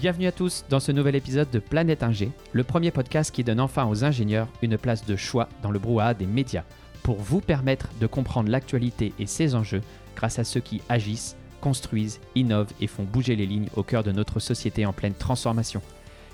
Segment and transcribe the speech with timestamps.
[0.00, 3.60] Bienvenue à tous dans ce nouvel épisode de Planète Ingé, le premier podcast qui donne
[3.60, 6.64] enfin aux ingénieurs une place de choix dans le brouhaha des médias,
[7.02, 9.82] pour vous permettre de comprendre l'actualité et ses enjeux
[10.16, 14.10] grâce à ceux qui agissent, construisent, innovent et font bouger les lignes au cœur de
[14.10, 15.82] notre société en pleine transformation.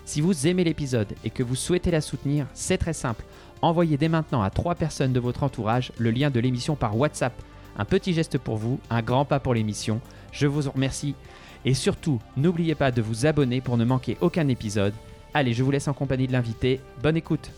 [0.04, 3.24] Si vous aimez l'épisode et que vous souhaitez la soutenir, c'est très simple.
[3.62, 7.34] Envoyez dès maintenant à trois personnes de votre entourage le lien de l'émission par WhatsApp.
[7.76, 10.00] Un petit geste pour vous, un grand pas pour l'émission.
[10.30, 11.16] Je vous en remercie.
[11.64, 14.94] Et surtout, n'oubliez pas de vous abonner pour ne manquer aucun épisode.
[15.34, 16.80] Allez, je vous laisse en compagnie de l'invité.
[17.02, 17.50] Bonne écoute.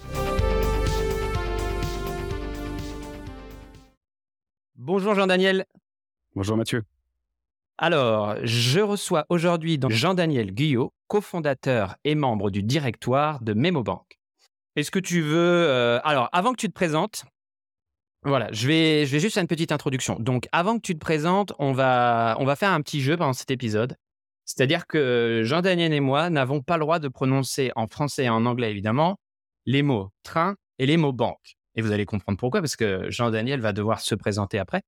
[4.77, 5.67] Bonjour Jean-Daniel.
[6.34, 6.83] Bonjour Mathieu.
[7.77, 14.19] Alors, je reçois aujourd'hui Jean-Daniel Guyot, cofondateur et membre du directoire de MemoBank.
[14.75, 15.36] Est-ce que tu veux...
[15.36, 17.25] euh, alors, avant que tu te présentes,
[18.24, 20.16] voilà, je vais, je vais juste faire une petite introduction.
[20.19, 23.33] Donc, avant que tu te présentes, on va, on va faire un petit jeu pendant
[23.33, 23.97] cet épisode.
[24.44, 28.46] C'est-à-dire que Jean-Daniel et moi n'avons pas le droit de prononcer en français et en
[28.46, 29.19] anglais, évidemment,
[29.66, 31.56] les mots train et les mots banque.
[31.74, 34.83] Et vous allez comprendre pourquoi, parce que Jean-Daniel va devoir se présenter après.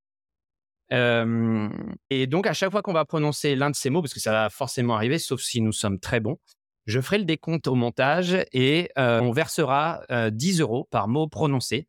[0.93, 1.69] Euh,
[2.09, 4.33] et donc, à chaque fois qu'on va prononcer l'un de ces mots, parce que ça
[4.33, 6.39] va forcément arriver, sauf si nous sommes très bons,
[6.87, 11.29] je ferai le décompte au montage et euh, on versera euh, 10 euros par mot
[11.29, 11.87] prononcé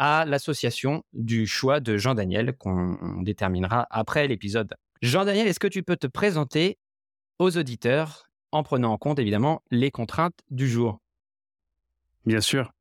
[0.00, 4.74] à l'association du choix de Jean-Daniel qu'on on déterminera après l'épisode.
[5.02, 6.78] Jean-Daniel, est-ce que tu peux te présenter
[7.38, 11.00] aux auditeurs en prenant en compte évidemment les contraintes du jour?
[12.24, 12.72] Bien sûr.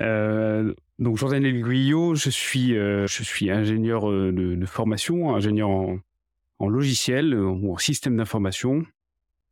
[0.00, 6.68] Euh, donc Jean-Daniel Guyot, je suis, euh, je suis ingénieur euh, de, formation, ingénieur en,
[6.68, 8.86] logiciel ou en système d'information.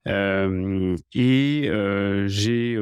[0.06, 1.70] Et
[2.28, 2.78] j'ai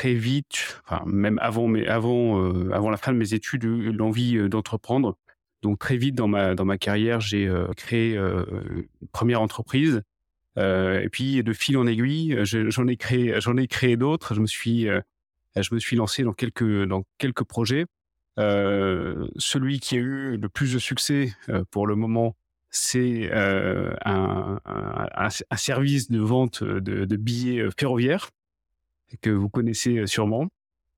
[0.00, 4.38] très vite, enfin même avant, mes, avant, euh, avant la fin de mes études, l'envie
[4.38, 5.18] euh, d'entreprendre.
[5.60, 10.00] Donc très vite dans ma, dans ma carrière, j'ai euh, créé une première entreprise.
[10.56, 14.34] Et puis de fil en aiguille, je- j'en ai créé, j'en ai créé d'autres.
[14.34, 14.88] Je me suis,
[15.56, 17.84] je me suis lancé dans quelques, dans quelques projets.
[18.36, 21.32] Celui qui a eu le plus de succès
[21.70, 22.36] pour le moment,
[22.70, 24.58] c'est un,
[25.56, 28.30] service de vente de, billets ferroviaires
[29.20, 30.48] que vous connaissez euh, sûrement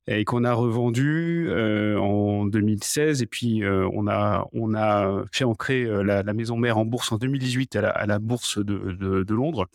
[0.06, 5.84] et qu'on a revendu euh, en 2016 et puis euh, on a on a fait
[5.84, 9.68] euh, la, maison mère en bourse en 2018 à la, bourse de, Londres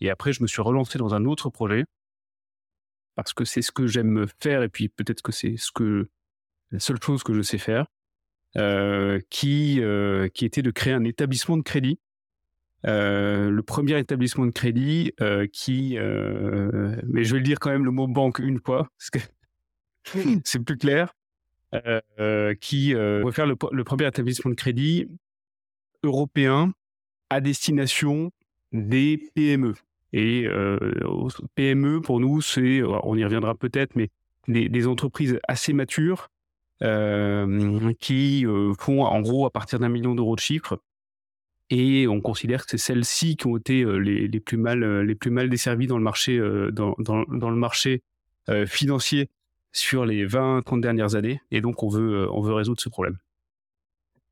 [0.00, 1.84] et après je me suis relancé dans un autre projet
[3.14, 6.08] parce que c'est ce que j'aime faire et puis peut-être que c'est ce que
[6.72, 7.86] la seule chose que je sais faire
[9.30, 9.80] qui
[10.34, 11.98] qui était de créer un établissement de crédit
[12.86, 17.70] euh, le premier établissement de crédit euh, qui euh, mais je vais le dire quand
[17.70, 19.18] même le mot banque une fois parce que
[20.44, 21.14] c'est plus clair,
[22.60, 25.08] qui va faire le, le premier établissement de crédit
[26.02, 26.72] européen
[27.28, 28.32] à destination
[28.72, 29.74] des PME.
[30.12, 30.48] Et
[31.54, 34.08] PME, pour nous, c'est, on y reviendra peut-être, mais
[34.48, 36.28] des, des entreprises assez matures
[38.00, 38.46] qui
[38.78, 40.80] font en gros à partir d'un million d'euros de chiffre.
[41.70, 45.04] Et on considère que c'est celles-ci qui ont été euh, les, les plus mal, euh,
[45.04, 48.02] les plus mal desservies dans le marché, euh, dans, dans, le marché
[48.66, 49.30] financier
[49.70, 51.40] sur les 20-30 dernières années.
[51.52, 53.16] Et donc, on veut, on veut résoudre ce problème.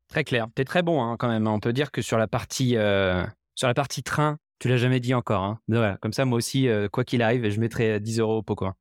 [0.09, 0.49] Très clair.
[0.57, 1.47] T'es très bon hein, quand même.
[1.47, 2.71] On peut dire que sur la partie,
[3.55, 5.45] sur la partie train, tu l'as jamais dit encore.
[5.45, 5.61] Hein.
[6.01, 8.57] Comme ça, moi aussi, quoi qu'il arrive, je mettrai 10 euros au pot.
[8.57, 8.75] Quoi.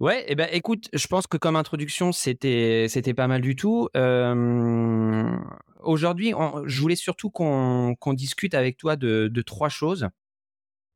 [0.00, 3.88] Ouais, et ben écoute, je pense que comme introduction, c'était pas mal du tout.
[5.82, 6.32] Aujourd'hui,
[6.66, 10.08] je voulais surtout qu'on discute avec toi de, trois choses.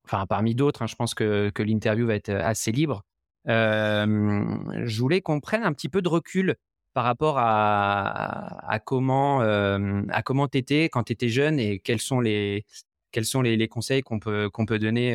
[0.04, 3.04] Enfin, parmi d'autres, hein, je pense que, que l'interview va être assez libre.
[3.46, 6.56] Je voulais qu'on prenne un petit peu de recul
[6.94, 12.20] par rapport à, à comment euh, à comment t'étais quand t'étais jeune et quels sont
[12.20, 12.64] les
[13.12, 15.14] quels sont les, conseils qu'on peut qu'on peut donner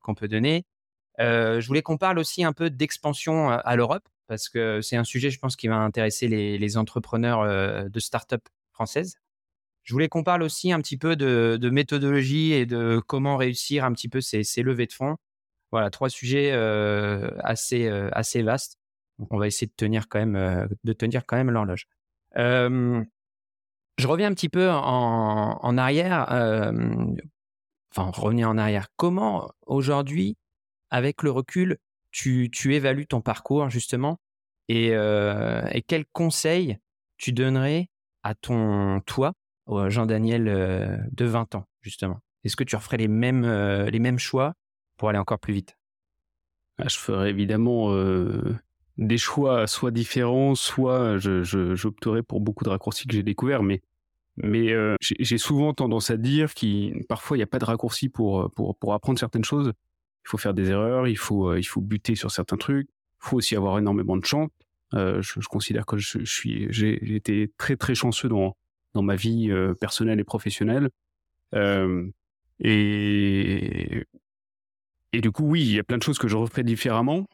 [0.00, 0.64] qu'on peut donner.
[1.20, 4.96] Euh, je voulais qu'on parle aussi un peu d'expansion à, à l'Europe parce que c'est
[4.96, 8.42] un sujet, je pense, qui va intéresser les, entrepreneurs euh, de start-up
[8.72, 9.16] françaises.
[9.82, 13.92] Je voulais qu'on parle aussi un petit peu de, méthodologie et de comment réussir un
[13.92, 15.16] petit peu ces, levées de fonds.
[15.72, 18.78] Voilà, trois sujets euh, assez euh, assez vastes.
[19.18, 21.86] Donc on va essayer de tenir quand même euh, de tenir quand même l'horloge.
[22.36, 23.02] Euh,
[23.98, 26.30] je reviens un petit peu en, en arrière.
[26.32, 26.72] euh,
[27.94, 28.88] enfin, revenir en arrière.
[28.96, 30.36] Comment aujourd'hui,
[30.90, 31.78] avec le recul,
[32.10, 34.18] tu, évalues ton parcours justement
[34.68, 36.78] et, euh, et quels conseils
[37.16, 37.88] tu donnerais
[38.22, 39.32] à ton toi,
[39.88, 42.20] Jean-Daniel euh, de 20 ans justement?
[42.44, 44.54] Est-ce que tu referais les mêmes, euh, les mêmes choix
[44.96, 45.76] pour aller encore plus vite?
[46.78, 48.56] Ah, Je ferai évidemment euh,
[48.98, 53.62] des choix soit différents, soit je, je- j'opterai pour beaucoup de raccourcis que j'ai découverts,
[53.62, 53.82] mais
[55.00, 58.52] j'ai souvent tendance à dire qu'il parfois il n'y a pas de raccourci pour
[58.94, 59.72] apprendre certaines choses.
[60.28, 62.86] Il faut faire des erreurs, il faut, il faut buter sur certains trucs.
[63.22, 64.50] Il faut aussi avoir énormément de chance.
[64.92, 68.54] je, je, considère que je, suis, j'ai été très très chanceux dans
[68.92, 70.90] dans ma vie personnelle et professionnelle.
[72.60, 74.04] et
[75.14, 77.26] et du coup, oui, il y a plein de choses que je referais différemment.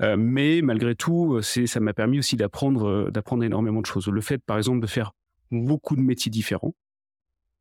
[0.00, 4.08] mais malgré tout, ça m'a permis aussi d'apprendre, d'apprendre énormément de choses.
[4.08, 5.12] Le fait, par exemple, de faire
[5.50, 6.74] beaucoup de métiers différents,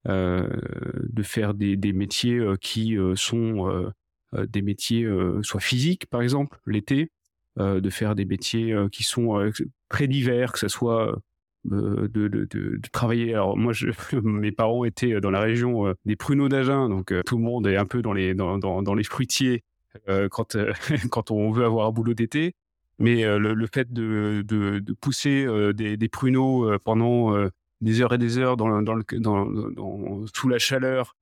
[0.06, 3.92] de faire des, des métiers qui sont
[4.34, 5.08] des métiers
[5.42, 7.12] soit physiques, par exemple, l'été,
[7.58, 9.52] de faire des métiers qui sont
[9.90, 11.20] très divers, que ce soit
[11.66, 13.34] de, travailler.
[13.34, 13.74] Alors moi,
[14.24, 17.68] mes parents étaient dans la région euh, des pruneaux d'Agen, donc euh, tout le monde
[17.68, 19.64] est un peu dans les dans, dans, les fruitiers
[20.08, 20.58] euh, quand
[21.10, 22.56] quand on veut avoir un boulot d'été.
[23.02, 24.44] Mais le, fait de,
[25.00, 27.34] pousser des, pruneaux pendant
[27.80, 31.16] des heures et des heures dans, dans, le, dans sous la chaleur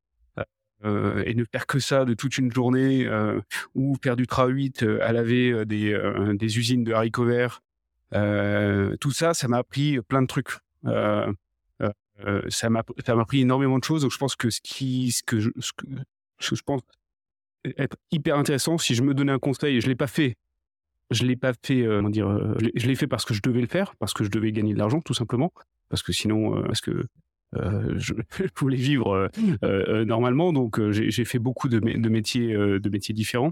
[0.86, 3.40] euh, et ne faire que ça de toute une journée, euh,
[3.76, 7.62] ou faire du tra 8 à laver des, usines de haricots verts,
[8.14, 10.58] euh, tout ça, ça m'a appris plein de trucs.
[10.86, 11.32] Euh,
[12.26, 14.02] euh, ça m'a appris énormément de choses.
[14.02, 15.86] Donc je pense que ce qui ce que je, ce que,
[16.40, 16.82] je pense
[17.78, 20.36] être hyper intéressant si je me donnais un conseil, je l'ai pas fait.
[21.10, 22.28] Je l'ai pas fait, euh, dire,
[22.76, 24.80] je l'ai fait parce que je devais le faire, parce que je devais gagner de
[24.80, 25.54] l'argent, tout simplement,
[25.88, 27.06] parce que sinon, parce que
[27.56, 28.14] euh, je,
[28.58, 29.30] voulais vivre
[29.64, 31.80] euh, normalement, donc j'ai fait beaucoup de,
[32.10, 33.52] métiers, différents.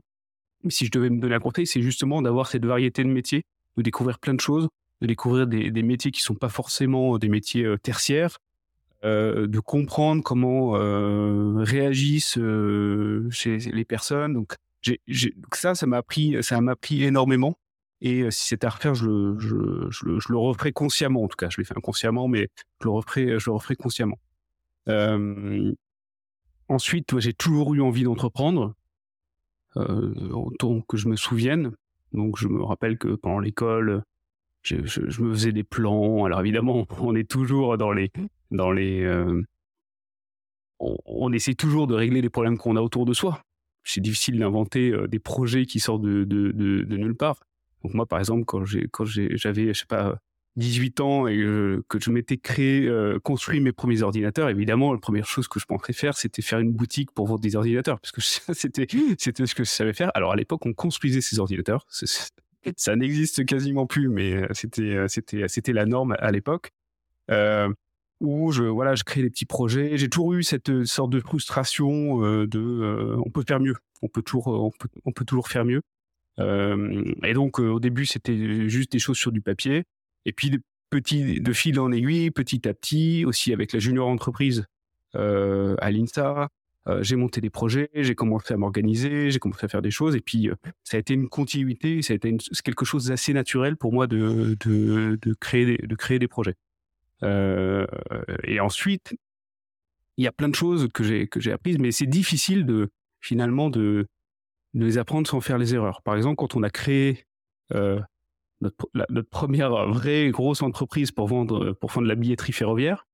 [0.64, 3.44] Mais si je devais me donner un conseil, c'est justement d'avoir cette variété de métiers
[3.78, 4.70] de découvrir plein de choses,
[5.02, 8.38] de découvrir des, métiers qui sont pas forcément des métiers euh, tertiaires,
[9.04, 14.34] euh, de comprendre comment euh, réagissent euh, les personnes.
[14.34, 14.56] Donc,
[15.54, 17.58] ça, ça m'a appris, ça m'a appris énormément.
[18.06, 21.24] Et euh, si c'était à refaire, je le, je, referais consciemment.
[21.24, 22.50] En tout cas, je l'ai fait inconsciemment, mais
[22.80, 24.20] je le referais, referais consciemment.
[24.88, 25.74] Euh,
[26.70, 28.74] ensuite, j'ai toujours eu envie d'entreprendre,
[29.76, 31.74] autant que je me souvienne.
[32.14, 34.04] Donc je me rappelle que pendant l'école,
[34.62, 36.26] je, me faisais des plans.
[36.26, 38.12] Alors évidemment, on est toujours dans les,
[38.52, 39.42] dans les, euh,
[40.80, 43.42] on, essaie toujours de régler les problèmes qu'on a autour de soi.
[43.84, 46.26] C'est difficile d'inventer euh, des projets qui sortent de,
[46.88, 47.40] nulle part.
[47.86, 50.18] Donc moi, par exemple, quand j'ai, quand j'avais, je sais pas,
[50.56, 54.98] 18 ans et euh, que je m'étais créé, euh, construit mes premiers ordinateurs, évidemment, la
[55.00, 58.12] première chose que je pensais faire, c'était faire une boutique pour vendre des ordinateurs, parce
[58.12, 58.22] que
[58.56, 58.88] c'était
[59.20, 60.10] c'était ce que je savais faire.
[60.16, 61.86] Alors à l'époque, on construisait ces ordinateurs.
[62.76, 66.72] ça n'existe quasiment plus, mais euh, c'était c'était c'était la norme à l'époque.
[67.30, 67.72] Euh,
[68.22, 69.98] où je voilà, je crée des petits projets.
[69.98, 74.22] J'ai toujours eu cette sorte de frustration euh, de on peut faire mieux, on peut
[74.22, 75.82] toujours on peut, on peut toujours faire mieux.
[76.38, 79.86] Et donc au début, c'était juste des choses sur du papier.
[80.26, 80.60] Et puis, de,
[80.90, 84.66] petit, de fil en aiguille, petit à petit, aussi avec la junior entreprise
[85.16, 86.50] euh, à l'INSA,
[86.88, 90.16] euh, j'ai monté des projets, j'ai commencé à m'organiser, j'ai commencé à faire des choses.
[90.16, 94.08] Et puis, euh, ça a été une continuité, ça quelque chose d'assez naturel pour moi
[94.08, 96.56] de, de, créer, des, de créer des projets.
[97.24, 97.88] Euh,
[98.44, 99.16] et ensuite,
[100.18, 102.90] il y a plein de choses que j'ai que j'ai apprises, mais c'est difficile de
[103.20, 104.08] finalement de,
[104.76, 106.02] de les apprendre sans faire les erreurs.
[106.04, 107.26] Par exemple, quand on a créé
[107.74, 108.00] euh,
[108.62, 113.08] notre, première vraie grosse entreprise pour vendre, pour vendre la billetterie ferroviaire.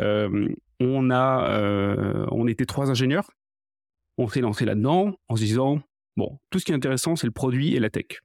[0.00, 0.48] Euh,
[0.78, 3.30] on a, euh, on était trois ingénieurs.
[4.18, 5.80] On s'est lancé là-dedans en se disant,
[6.16, 8.20] bon, tout ce qui est intéressant, c'est le produit et la tech.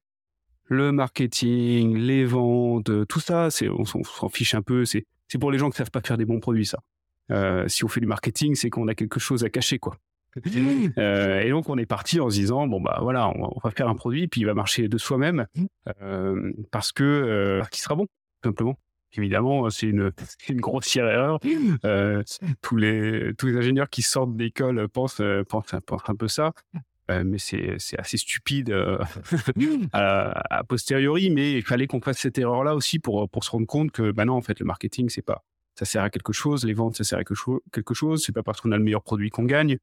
[0.66, 4.86] Le marketing, les ventes, tout ça, c'est, on s'en fiche un peu.
[4.86, 5.06] C'est,
[5.40, 6.80] pour les gens qui savent pas faire des bons produits, ça.
[7.32, 9.98] Euh, si on fait du marketing, c'est qu'on a quelque chose à cacher, quoi.
[10.98, 13.90] Euh, et donc on est parti en se disant bon bah voilà on va, faire
[13.90, 15.46] un produit puis il va marcher de soi-même
[16.02, 18.78] euh, parce que euh, qui sera bon tout simplement.
[19.14, 20.12] Évidemment c'est une,
[20.50, 21.40] une grossière erreur.
[22.62, 26.54] Tous les tous les ingénieurs qui sortent d'école pensent, pensent pensent un peu ça.
[27.10, 28.74] Mais c'est assez stupide
[29.92, 33.92] à, posteriori, mais il fallait qu'on fasse cette erreur-là aussi pour, pour se rendre compte
[33.92, 35.44] que bah non, en fait, le marketing, c'est pas
[35.76, 38.32] ça sert à quelque chose, les ventes, ça sert à quelque, cho quelque chose, c'est
[38.32, 39.78] pas parce qu'on a le meilleur produit qu'on gagne.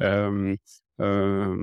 [0.00, 0.56] Euh,
[1.00, 1.56] euh,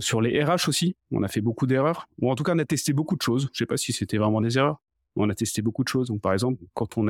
[0.00, 2.08] sur les RH aussi, on a fait beaucoup d'erreurs.
[2.20, 3.48] Ou en tout cas, on a testé beaucoup de choses.
[3.52, 4.80] Je sais pas si c'était vraiment des erreurs.
[5.16, 6.08] On a testé beaucoup de choses.
[6.08, 7.08] Donc, par exemple, quand on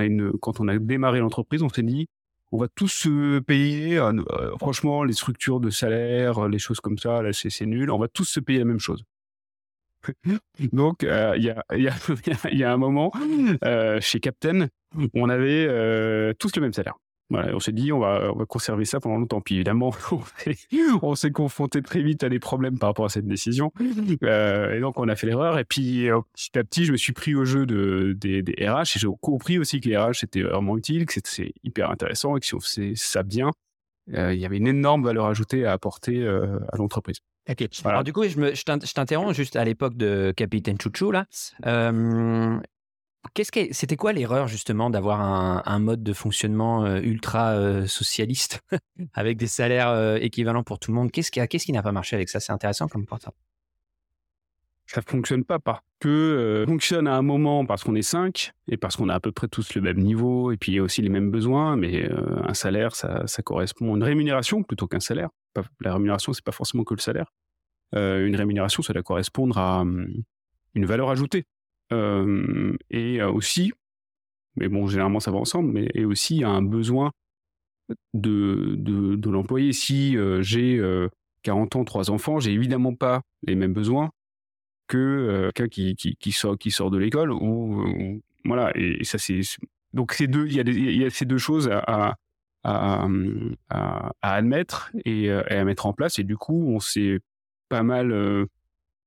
[0.68, 2.08] a démarré l'entreprise, on s'est dit,
[2.50, 3.98] on va tous se payer.
[3.98, 4.12] Euh,
[4.58, 7.90] franchement, les structures de salaire, les choses comme ça, c'est nul.
[7.90, 9.04] On va tous se payer la même chose.
[10.72, 13.12] Donc, il y, a, un moment
[14.00, 14.66] chez Captain,
[15.14, 16.96] on avait tous le même salaire.
[17.32, 19.40] Voilà, on s'est dit, on va, on va conserver ça pendant longtemps.
[19.40, 19.94] Puis évidemment,
[21.02, 23.72] on s'est confronté très vite à des problèmes par rapport à cette décision.
[24.24, 25.58] Euh, et donc, on a fait l'erreur.
[25.58, 28.68] Et puis, euh, petit à petit, je me suis pris au jeu de, des, des
[28.68, 32.36] RH et j'ai compris aussi que les RH, c'était vraiment utile, que c'était hyper intéressant
[32.36, 33.50] et que si on faisait ça bien,
[34.14, 37.18] euh, il y avait une énorme valeur ajoutée à apporter euh, à l'entreprise.
[37.48, 37.66] Ok.
[37.84, 41.26] Alors du coup, je, me, je t'interromps juste à l'époque de Capitaine Chouchou là.
[41.66, 42.58] Euh,
[43.34, 48.60] Qu'est-ce que c'était quoi l'erreur justement d'avoir un, mode de fonctionnement euh, ultra euh, socialiste
[49.14, 51.10] avec des salaires euh, équivalents pour tout le monde?
[51.10, 52.40] Qu'est-ce qui qu'est-ce qui n'a pas marché avec ça?
[52.40, 53.18] C'est intéressant comme point.
[54.86, 58.96] Ça fonctionne pas parce que fonctionne à un moment parce qu'on est cinq et parce
[58.96, 61.00] qu'on a à peu près tous le même niveau et puis il y a aussi
[61.00, 61.76] les mêmes besoins.
[61.76, 65.30] Mais un salaire, ça, ça correspond à une rémunération plutôt qu'un salaire.
[65.80, 67.32] La rémunération, c'est pas forcément que le salaire.
[67.94, 70.12] une rémunération, ça doit correspondre à hum,
[70.74, 71.51] une valeur ajoutée euh,
[72.90, 73.72] et aussi,
[74.56, 77.12] mais bon, généralement ça va ensemble, mais et aussi un besoin
[78.14, 79.72] de, de, l'employé.
[79.72, 80.80] Si euh, j'ai
[81.42, 84.10] 40 euh, ans, trois enfants, j'ai évidemment pas les mêmes besoins
[84.88, 87.32] que quelqu'un qui, qui, sort, qui sort de l'école.
[87.32, 89.40] Ou, voilà, et, ça c'est
[89.92, 92.16] donc ces il y, y a ces deux choses à,
[92.64, 93.06] à,
[93.70, 96.18] à, admettre et, et, à mettre en place.
[96.18, 97.20] Et du coup, on s'est
[97.68, 98.46] pas mal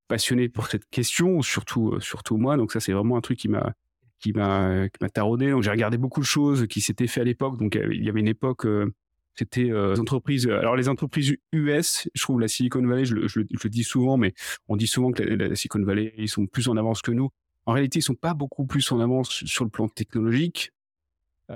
[0.07, 2.57] passionné pour cette question, surtout euh, surtout moi.
[2.57, 3.73] Donc ça, c'est vraiment un truc qui m'a
[4.19, 5.51] qui m'a taraudé.
[5.51, 7.57] Donc j'ai regardé beaucoup de choses qui s'étaient fait à l'époque.
[7.57, 8.93] Donc il y avait une époque, euh,
[9.35, 10.47] c'était euh, les entreprises.
[10.47, 14.33] Alors les entreprises US, je trouve la Silicon Valley, je le, dis souvent, mais
[14.67, 17.29] on dit souvent que la, Silicon Valley ils sont plus en avance que nous.
[17.67, 20.71] En réalité, ils sont pas beaucoup plus en avance sur le plan technologique.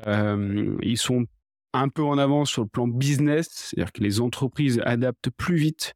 [0.07, 1.25] Euh, ils sont
[1.73, 5.93] un peu en avance sur le plan business, c'est-à-dire que les entreprises adaptent plus vite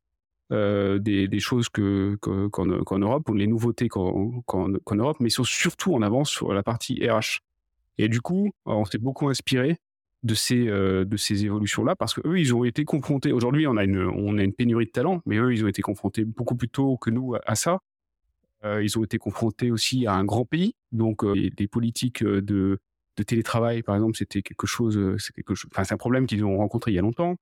[0.53, 4.43] euh, des, choses que, qu'en, Europe, les nouveautés qu'en,
[4.91, 7.39] Europe, mais ils sont surtout en avance sur la partie RH.
[7.97, 9.77] Et du coup, on s'est beaucoup inspiré
[10.21, 13.31] de ces, euh, évolutions-là parce qu'eux, ils ont été confrontés.
[13.31, 16.69] Aujourd'hui, on a, une, pénurie de talent, mais eux, ils ont été confrontés beaucoup plus
[16.69, 17.79] tôt que nous à, ça.
[18.63, 22.79] Euh, ils ont été confrontés aussi à un grand pays, donc des politiques de,
[23.25, 27.01] télétravail, par exemple, c'était quelque chose, c'est un problème qu'ils ont rencontré il y a
[27.01, 27.37] longtemps.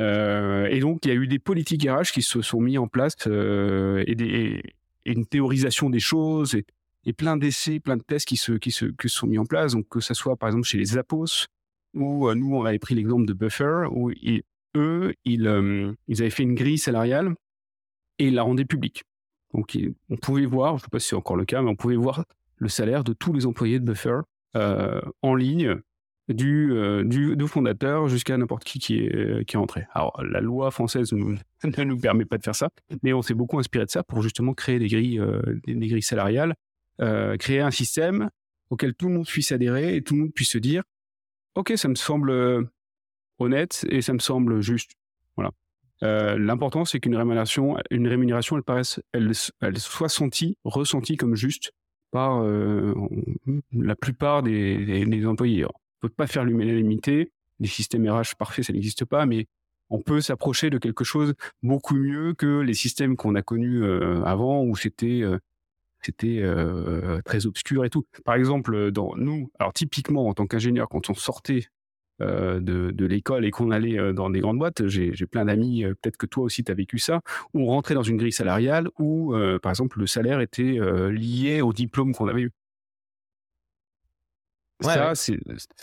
[0.00, 2.88] Euh, et donc, il y a eu des politiques RH qui se sont mis en
[2.88, 4.62] place euh, et,
[5.06, 9.08] une théorisation des choses et, plein d'essais, plein de tests qui se, qui se, qui
[9.08, 9.72] sont mis en place.
[9.72, 11.46] Donc, que ça soit par exemple chez les Apos,
[11.94, 14.10] où euh, nous, on avait pris l'exemple de Buffer, où
[14.76, 17.34] eux, ils, ils avaient fait une grille salariale
[18.18, 19.04] et ils la rendaient publique.
[19.54, 19.76] Donc,
[20.08, 21.96] on pouvait voir, je ne sais pas si c'est encore le cas, mais on pouvait
[21.96, 22.24] voir
[22.56, 24.20] le salaire de tous les employés de Buffer
[24.54, 25.80] en ligne
[26.32, 29.86] du, euh, du, fondateur jusqu'à n'importe qui qui est, euh, qui est entré.
[29.92, 31.12] Alors, la loi française
[31.64, 32.70] ne nous permet pas de faire ça,
[33.02, 36.02] mais on s'est beaucoup inspiré de ça pour justement créer des grilles, euh, des, grilles
[36.02, 36.54] salariales,
[37.38, 38.28] créer un système
[38.68, 40.82] auquel tout le monde puisse adhérer et tout le monde puisse se dire,
[41.54, 42.70] OK, ça me semble
[43.38, 44.92] honnête et ça me semble juste.
[45.34, 45.50] Voilà.
[46.36, 49.34] L'important, c'est qu'une rémunération, une rémunération, elle paraisse, elle,
[49.78, 51.72] soit sentie, ressentie comme juste
[52.10, 52.44] par
[53.72, 55.64] la plupart des, des employés
[56.00, 57.32] peut pas faire l'unanimité.
[57.58, 59.46] Les systèmes RH parfaits, ça n'existe pas, mais
[59.90, 64.22] on peut s'approcher de quelque chose beaucoup mieux que les systèmes qu'on a connus euh,
[64.24, 65.38] avant où c'était euh,
[66.24, 68.06] euh, très obscur et tout.
[68.24, 71.66] Par exemple, nous, alors typiquement en tant qu'ingénieur, quand on sortait
[72.20, 76.26] de, de l'école et qu'on allait dans des grandes boîtes, j'ai plein d'amis, peut-être que
[76.26, 77.22] toi aussi tu as vécu ça,
[77.54, 80.78] où on rentrait dans une grille salariale où, par exemple, le salaire était
[81.10, 82.50] lié au diplôme qu'on avait eu
[84.80, 85.34] ça, ça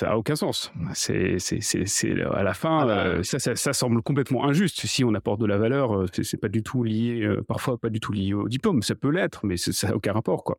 [0.02, 0.72] n'a aucun sens.
[0.94, 4.86] C'est, c'est, c'est, à la fin, ah bah, euh, ça, ça, ça, semble complètement injuste.
[4.86, 7.90] Si on apporte de la valeur, euh, c'est, pas du tout lié, euh, parfois pas
[7.90, 8.82] du tout lié au diplôme.
[8.82, 10.58] Ça peut l'être, mais ça n'a aucun rapport, quoi.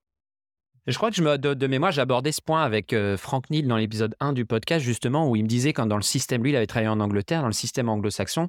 [0.87, 3.77] Je crois que je me, de, mémoire, j'ai abordé ce point avec Franck Neal dans
[3.77, 6.57] l'épisode 1 du podcast, justement, où il me disait quand dans le système, lui, il
[6.57, 8.49] avait travaillé en Angleterre, dans le système anglo-saxon,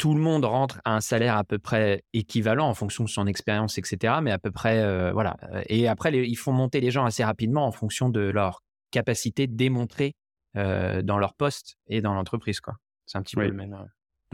[0.00, 3.26] tout le monde rentre à un salaire à peu près équivalent en fonction de son
[3.26, 4.14] expérience, etc.
[4.22, 5.36] Mais à peu près, euh, voilà.
[5.68, 9.54] Et après, ils font monter les gens assez rapidement en fonction de leur capacité de
[9.54, 10.14] démontrer
[10.56, 12.76] euh, dans leur poste et dans l'entreprise, quoi.
[13.04, 13.74] C'est un petit peu le même.
[13.74, 13.84] Euh.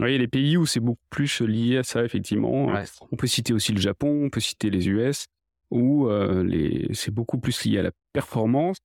[0.05, 2.71] Oui, des pays où c'est beaucoup plus lié à ça, effectivement.
[3.11, 5.25] On peut citer aussi le Japon, on peut citer les US,
[5.69, 6.87] où les...
[6.93, 8.77] c'est beaucoup plus lié à la performance,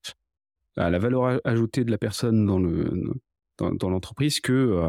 [0.76, 3.12] à la valeur ajoutée de la personne dans le
[3.58, 4.80] dans, l'entreprise que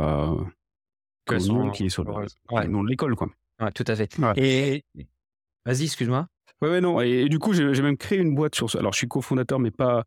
[1.25, 3.29] que son qui est sur le, nom de l'école, quoi.
[3.59, 4.17] Ouais, tout à fait.
[4.37, 4.83] Et
[5.65, 6.27] vas-y, excuse-moi.
[6.61, 7.01] Ouais, ouais, non.
[7.01, 8.79] Et, du coup, j'ai même créé une boîte sur ça.
[8.79, 10.05] Alors, je suis cofondateur, mais pas,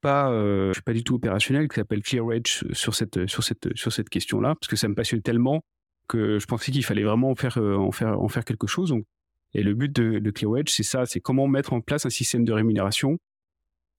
[0.00, 3.76] pas, euh, je suis pas du tout opérationnel, qui s'appelle ClearEdge sur cette, sur cette,
[3.76, 5.62] sur cette question-là, parce que ça me passionne tellement
[6.08, 8.90] que je pensais qu'il fallait vraiment en faire, euh, en faire, en faire quelque chose.
[8.90, 9.04] Donc,
[9.54, 12.44] et le but de, de ClearEdge, c'est ça, c'est comment mettre en place un système
[12.44, 13.18] de rémunération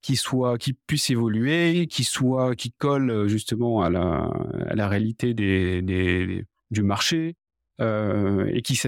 [0.02, 4.32] qui soit, qui puisse évoluer, qui soit, qui colle justement à la,
[4.68, 7.36] à la réalité des, des, du marché,
[7.80, 8.80] euh, et qui,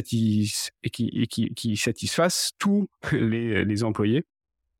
[0.84, 4.26] et qui, satisfasse tous les, employés,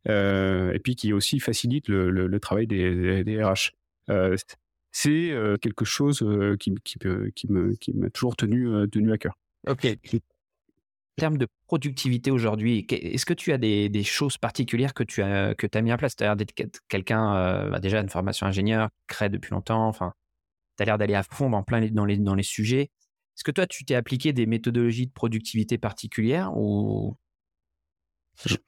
[0.08, 3.72] euh, et puis qui aussi facilite le, travail des, des RH.
[4.10, 4.36] Euh,
[4.92, 6.26] c'est quelque chose
[6.60, 9.38] qui, me, qui m'a toujours tenu, tenu à cœur.
[9.68, 9.86] Ok.
[9.86, 15.54] En termes de productivité aujourd'hui, est-ce que tu as des, choses particulières que tu as,
[15.54, 16.16] que as mis en place?
[16.16, 16.54] D'être
[16.88, 20.14] quelqu'un, euh, bah déjà une formation ingénieur, crée depuis longtemps, enfin,
[20.80, 22.84] tu as l'air d'aller à fond dans, plein dans, les, dans les sujets.
[22.84, 27.16] Est-ce que toi, tu t'es appliqué des méthodologies de productivité particulières ou?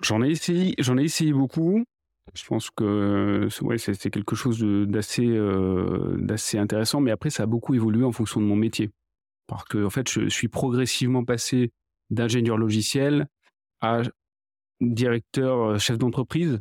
[0.01, 1.83] J'en ai essayé, ai essayé beaucoup.
[2.33, 6.17] Je pense que ouais, c'est quelque chose d'assez euh,
[6.53, 8.91] intéressant, mais après ça a beaucoup évolué en fonction de mon métier.
[9.47, 11.71] Parce que fait, je suis progressivement passé
[12.09, 13.27] d'ingénieur logiciel
[13.81, 14.01] à
[14.81, 16.59] directeur, euh, chef d'entreprise,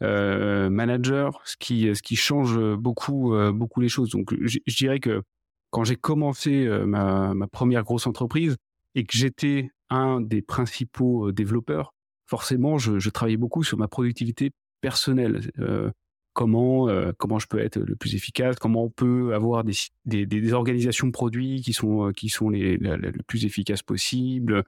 [0.00, 4.10] manager, ce qui, ce qui change beaucoup, euh, beaucoup les choses.
[4.10, 5.22] Donc, je, dirais que
[5.70, 8.56] quand j'ai commencé euh, ma, première grosse entreprise
[8.94, 11.94] et que j'étais un des principaux développeurs,
[12.26, 14.50] forcément, je, travaillais beaucoup sur ma productivité
[14.80, 15.50] personnelle.
[15.58, 15.90] Euh,
[16.32, 16.86] comment,
[17.18, 19.72] comment je peux être le plus efficace, comment on peut avoir des,
[20.04, 24.62] des, des organisations produits qui sont, qui sont les, les, plus efficaces possibles,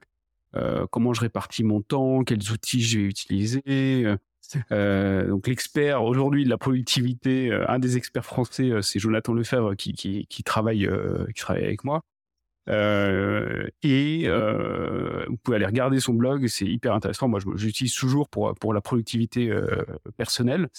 [0.55, 4.05] euh, comment je répartis mon temps, quels outils je vais utiliser.
[4.55, 9.33] Euh, euh donc l'expert aujourd'hui de la productivité, euh, un des experts français, c'est Jonathan
[9.33, 10.87] Lefebvre qui, qui, travaille,
[11.47, 12.01] avec moi.
[12.67, 17.27] et vous pouvez aller regarder son blog, c'est hyper intéressant.
[17.27, 19.51] Moi, j'utilise toujours pour la productivité
[20.17, 20.69] personnelle.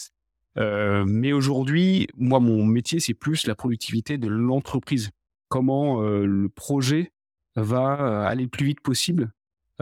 [0.57, 5.11] mais aujourd'hui, moi, mon métier, c'est plus la productivité de l'entreprise.
[5.49, 7.13] Comment le projet
[7.57, 9.31] va aller le plus vite possible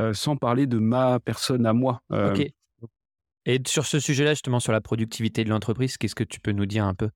[0.01, 2.00] euh, sans parler de ma personne à moi.
[2.13, 2.53] Euh, ok.
[3.47, 6.67] Et sur ce sujet-là, justement, sur la productivité de l'entreprise, qu'est-ce que tu peux nous
[6.67, 7.11] dire un peu?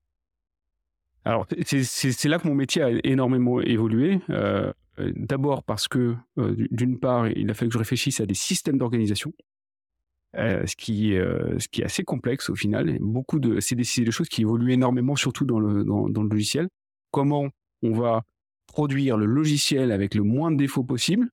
[1.24, 4.20] Alors, c'est là que mon métier a énormément évolué.
[4.30, 8.34] Euh, D'abord parce que, euh, d'une part, il a fallu que je réfléchisse à des
[8.34, 9.32] systèmes d'organisation,
[10.36, 12.96] euh, ce, qui, est assez complexe au final.
[13.00, 16.68] Beaucoup de, c'est des, choses qui évoluent énormément, surtout dans le, dans le logiciel.
[17.10, 17.48] Comment
[17.82, 18.22] on va
[18.66, 21.28] produire le logiciel avec le moins de défauts possible,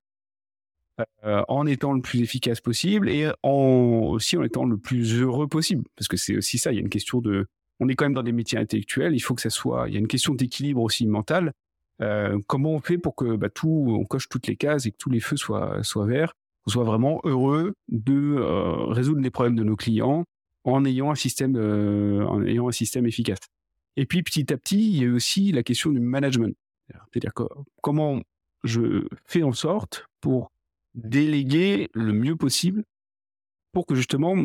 [1.23, 5.83] euh, en étant le plus efficace possible et aussi en étant le plus heureux possible.
[5.95, 7.47] Parce que c'est aussi ça, il y a une question de...
[7.79, 9.87] On est quand même dans des métiers intellectuels, il faut que ça soit...
[9.87, 11.53] Il y a une question d'équilibre aussi mental.
[12.01, 14.97] Euh, comment on fait pour que bah, tout, on coche toutes les cases et que
[14.97, 16.33] tous les feux soient, soient verts,
[16.63, 20.25] qu'on soit vraiment heureux de euh, résoudre les problèmes de nos clients
[20.63, 23.39] en ayant un système, en ayant un système efficace.
[23.97, 26.55] Et puis petit à petit, il y a aussi la question du management.
[27.11, 27.31] C'est-à-dire
[27.81, 28.21] comment
[28.63, 30.51] je fais en sorte pour
[30.95, 32.83] déléguer le mieux possible
[33.71, 34.35] pour que justement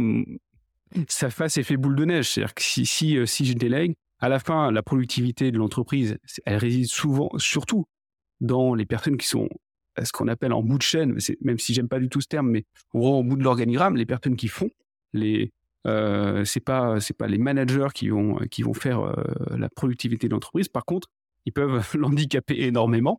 [1.09, 2.31] ça fasse effet boule de neige.
[2.31, 6.17] C'est-à-dire que si, si, euh, si je délègue, à la fin, la productivité de l'entreprise,
[6.45, 7.87] elle réside souvent, surtout
[8.41, 9.49] dans les personnes qui sont
[10.03, 12.51] ce qu'on appelle en bout de chaîne, même si j'aime pas du tout ce terme,
[12.51, 14.71] mais au bout de l'organigramme, les personnes qui font,
[15.15, 15.53] les,
[15.87, 19.15] euh, c'est pas pas les managers qui vont qui vont faire euh,
[19.57, 20.69] la productivité de l'entreprise.
[20.69, 21.09] Par contre,
[21.47, 23.19] ils peuvent l'handicaper énormément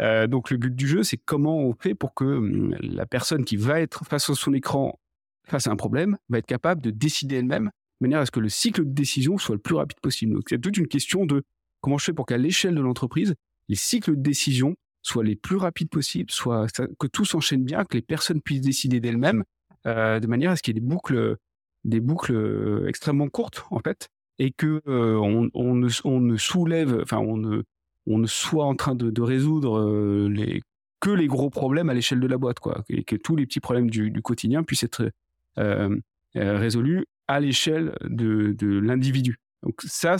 [0.00, 3.44] euh, donc le but du jeu, c'est comment on fait pour que hum, la personne
[3.44, 4.98] qui va être face à son écran,
[5.46, 8.40] face à un problème, va être capable de décider elle-même, de manière à ce que
[8.40, 10.34] le cycle de décision soit le plus rapide possible.
[10.34, 11.42] Donc c'est toute une question de
[11.80, 13.34] comment je fais pour qu'à l'échelle de l'entreprise,
[13.68, 16.66] les cycles de décision soient les plus rapides possibles, soit
[16.98, 19.44] que tout s'enchaîne bien, que les personnes puissent décider d'elles-mêmes,
[19.86, 21.36] euh, de manière à ce qu'il y ait des boucles,
[21.84, 24.08] des boucles euh, extrêmement courtes en fait,
[24.38, 27.62] et que on ne soulève, enfin on ne
[28.08, 30.60] on ne soit en train de, résoudre euh,
[31.00, 33.60] que les gros problèmes à l'échelle de la boîte, quoi, et que tous les petits
[33.60, 35.10] problèmes du, quotidien puissent être
[35.58, 35.96] euh,
[36.36, 39.36] euh, résolus à l'échelle de, l'individu.
[39.62, 40.16] Donc ça,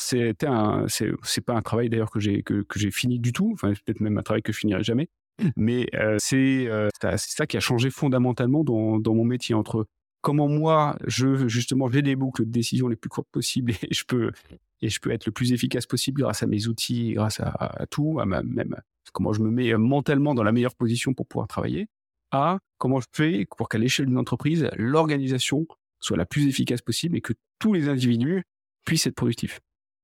[0.46, 3.50] un, c'est pas un travail d'ailleurs que j'ai que, j'ai fini du tout.
[3.54, 5.08] Enfin, peut-être même un travail que je finirai jamais.
[5.56, 5.86] Mais
[6.18, 6.68] c'est
[7.16, 9.86] ça qui a changé fondamentalement dans, dans mon métier entre
[10.20, 14.04] comment moi, je justement, j'ai des boucles de décision les plus courtes possibles et je
[14.04, 14.32] peux
[14.80, 18.18] et je peux être le plus efficace possible grâce à mes outils, grâce à, tout,
[18.20, 18.76] à ma, même
[19.12, 21.88] comment je me mets mentalement dans la meilleure position pour pouvoir travailler,
[22.30, 25.66] à comment je fais pour qu'à l'échelle d'une entreprise, l'organisation
[26.00, 28.44] soit la plus efficace possible et que tous les individus
[28.84, 29.60] puissent être productifs.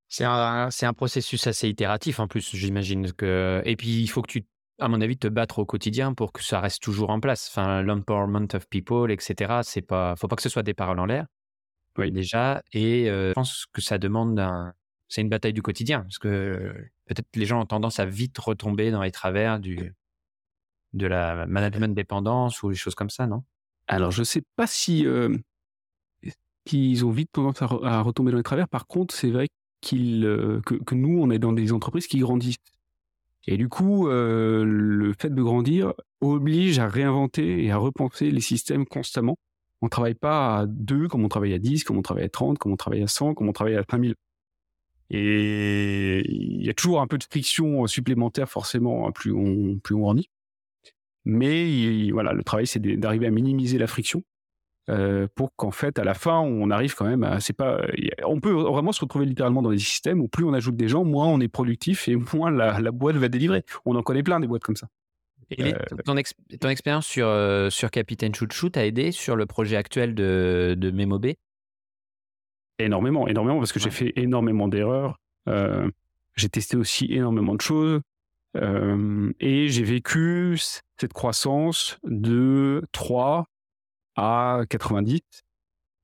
[0.09, 3.63] C'est un, processus assez itératif en plus, j'imagine que.
[3.65, 4.45] Et puis il faut que tu,
[4.79, 7.49] à mon avis, te battre au quotidien pour que ça reste toujours en place.
[7.51, 9.61] Enfin, l'empowerment of people, etc.
[9.63, 11.27] C'est pas, faut pas que ce soit des paroles en l'air.
[11.99, 12.11] Oui.
[12.11, 14.75] Déjà, et euh, je pense que ça demande un,
[15.09, 16.75] c'est une bataille du quotidien, parce que
[17.07, 19.95] peut-être les gens ont tendance à vite retomber dans les travers du,
[20.93, 23.45] de la management dépendance ou des choses comme ça, non?
[23.87, 25.37] Alors, je sais pas si, euh,
[26.65, 28.69] qu'ils ont vite tendance à, retomber dans les travers.
[28.69, 29.49] Par contre, c'est vrai
[29.81, 30.23] qu'ils,
[30.65, 32.57] que, que, nous, on est dans des entreprises qui grandissent.
[33.47, 38.87] Et du coup, le fait de grandir oblige à réinventer et à repenser les systèmes
[38.87, 39.37] constamment.
[39.85, 42.57] On travaille pas à 2 comme on travaille à 10, comme on travaille à 30,
[42.57, 44.15] comme on travaille à 100, comme on travaille à 5000.
[45.11, 50.17] Et il y a toujours un peu de friction supplémentaire, forcément, plus on, plus on.
[51.27, 54.23] Mais voilà, le travail, c'est d'arriver à minimiser la friction
[54.89, 57.41] euh, pour qu'en fait, à la fin, on arrive quand même à.
[57.41, 57.83] C'est pas.
[58.25, 61.05] On peut vraiment se retrouver littéralement dans des systèmes où plus on ajoute des gens,
[61.05, 63.65] moins on est productif et moins la, la boîte va délivrer.
[63.85, 64.89] On en connaît plein des boîtes comme ça.
[65.51, 66.15] Et euh, ton,
[66.61, 70.91] ton, expérience sur, euh, sur Capitaine Chouchou t'a aidé sur le projet actuel de, de
[70.91, 71.35] MemoB
[72.79, 75.21] Énormément, énormément, parce que j'ai fait énormément d'erreurs.
[75.47, 78.01] j'ai testé aussi énormément de choses.
[78.57, 80.59] et j'ai vécu
[80.97, 83.47] cette croissance de 3
[84.17, 85.21] à 90,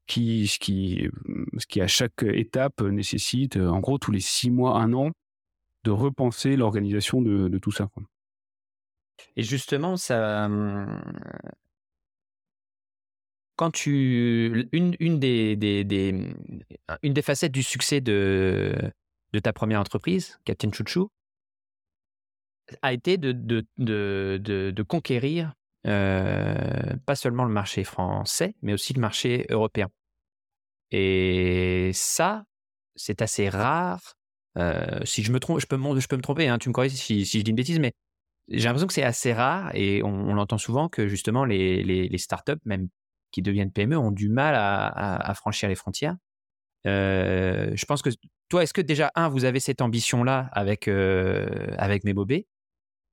[0.06, 1.08] qui, ce, qui,
[1.58, 5.10] ce qui à chaque étape nécessite, en gros, tous les 6 mois, 1 an,
[5.84, 7.88] de repenser l'organisation de, de, tout ça.
[9.36, 10.48] Et justement, ça.
[13.56, 14.68] Quand tu.
[14.72, 16.34] Une, une, des, des, des,
[17.02, 18.74] une des facettes du succès de,
[19.32, 21.10] de ta première entreprise, Captain Chouchou,
[22.82, 24.38] a été de, de, de,
[24.70, 29.88] de conquérir pas seulement le marché français, mais aussi le marché européen.
[30.90, 32.44] Et ça,
[32.96, 34.14] c'est assez rare.
[35.04, 37.24] Si je me trompe, je peux, je peux me tromper, hein, tu me corriges si,
[37.24, 37.92] si, je dis une bêtise, mais
[38.50, 42.88] j'ai l'impression que c'est assez rare et on, l'entend souvent que justement les, startups, même
[43.30, 46.16] qui deviennent PME, ont du mal à, franchir les frontières.
[46.86, 48.10] Euh, je pense que
[48.48, 51.46] toi, est-ce que déjà, un, vous avez cette ambition-là avec, euh,
[51.78, 52.46] avec Mebobé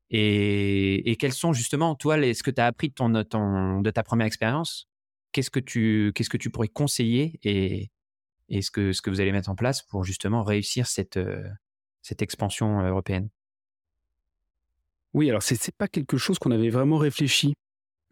[0.09, 4.87] et, et, quels sont justement, toi, ce que tu as appris de, ta première expérience?
[5.33, 7.91] Qu'est-ce que tu que tu pourrais conseiller et,
[8.49, 11.43] et ce, que, ce que vous allez mettre en place pour justement réussir cette, euh,
[12.01, 13.29] cette expansion européenne?
[15.13, 17.55] Oui, alors c'est pas quelque chose qu'on avait vraiment réfléchi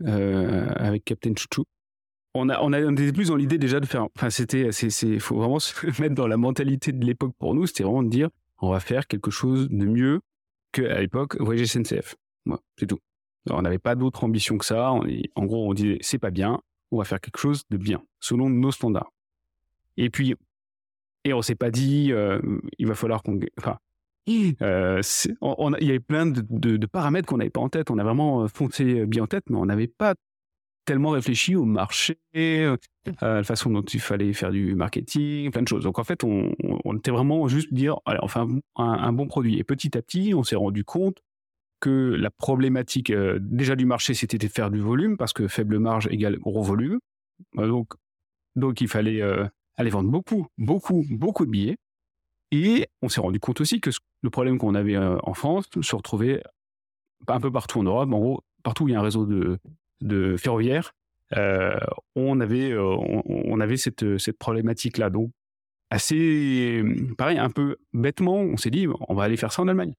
[0.03, 1.65] euh, avec Captain Chouchou.
[2.33, 4.07] On, a, était plus dans l'idée déjà de faire.
[4.15, 4.69] Enfin, c'était.
[5.03, 7.65] Il faut vraiment se mettre dans la mentalité de l'époque pour nous.
[7.65, 8.29] C'était vraiment de dire
[8.59, 10.21] on va faire quelque chose de mieux
[10.77, 12.15] à l'époque, voyager SNCF.
[12.77, 12.99] c'est tout.
[13.49, 14.91] on n'avait pas d'autre ambition que ça.
[14.91, 16.59] en gros, on disait c'est pas bien,
[16.91, 19.11] on va faire quelque chose de bien, selon nos standards.
[19.97, 20.35] Et puis,
[21.23, 22.39] et on s'est pas dit, euh,
[22.77, 23.39] il va falloir qu'on.
[23.57, 23.77] Enfin,
[24.27, 25.01] euh,
[25.79, 27.91] il y avait plein de, de paramètres qu'on n'avait pas en tête.
[27.91, 30.15] On a vraiment euh, foncé bien en tête, mais on n'avait pas
[30.85, 32.77] tellement réfléchi au marché, euh,
[33.21, 35.83] la façon dont il fallait faire du marketing, plein de choses.
[35.83, 36.53] Donc en fait, on,
[36.95, 39.57] était vraiment juste dire, allez, enfin un, bon produit.
[39.57, 41.21] Et petit à petit, on s'est rendu compte
[41.79, 45.79] que la problématique euh, déjà du marché, c'était de faire du volume, parce que faible
[45.79, 46.99] marge égale gros volume.
[47.55, 47.93] Donc,
[48.55, 49.21] donc il fallait
[49.75, 51.77] aller vendre beaucoup, beaucoup, beaucoup de billets.
[52.51, 53.89] Et on s'est rendu compte aussi que
[54.21, 56.41] le problème qu'on avait en France se retrouvait
[57.27, 58.11] un peu partout en Europe.
[58.11, 59.57] En gros, partout où il y a un réseau de,
[60.01, 60.93] de ferroviaire,
[61.35, 61.77] euh,
[62.15, 65.09] on avait, euh, on, avait cette, cette problématique-là.
[65.09, 65.31] Donc,
[65.89, 66.83] assez,
[67.17, 69.93] pareil, un peu bêtement, on s'est dit, on va aller faire ça en Allemagne,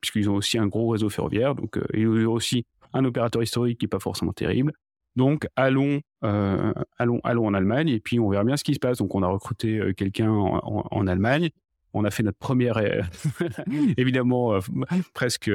[0.00, 3.78] puisqu'ils ont aussi un gros réseau ferroviaire, donc euh, ils ont aussi un opérateur historique
[3.78, 4.72] qui n'est pas forcément terrible.
[5.16, 8.98] Donc, allons, allons, allons en Allemagne et puis on verra bien ce qui se passe.
[8.98, 11.50] Donc, on a recruté quelqu'un en, Allemagne.
[11.98, 12.78] On a fait notre première,
[13.96, 14.58] évidemment,
[15.14, 15.50] presque,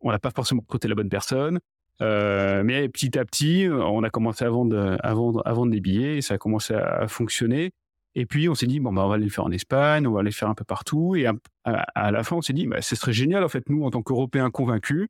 [0.00, 1.60] on n'a pas forcément recruté la bonne personne.
[2.02, 5.80] Euh, mais petit à petit, on a commencé à vendre, à vendre, à vendre des
[5.80, 7.72] billets, et ça a commencé à fonctionner.
[8.14, 10.22] Et puis on s'est dit bon bah on va les faire en Espagne, on va
[10.22, 11.14] les faire un peu partout.
[11.14, 11.26] Et
[11.64, 14.02] à, la fin on s'est dit bah, ce serait génial en fait nous en tant
[14.02, 15.06] qu'Européens convaincus,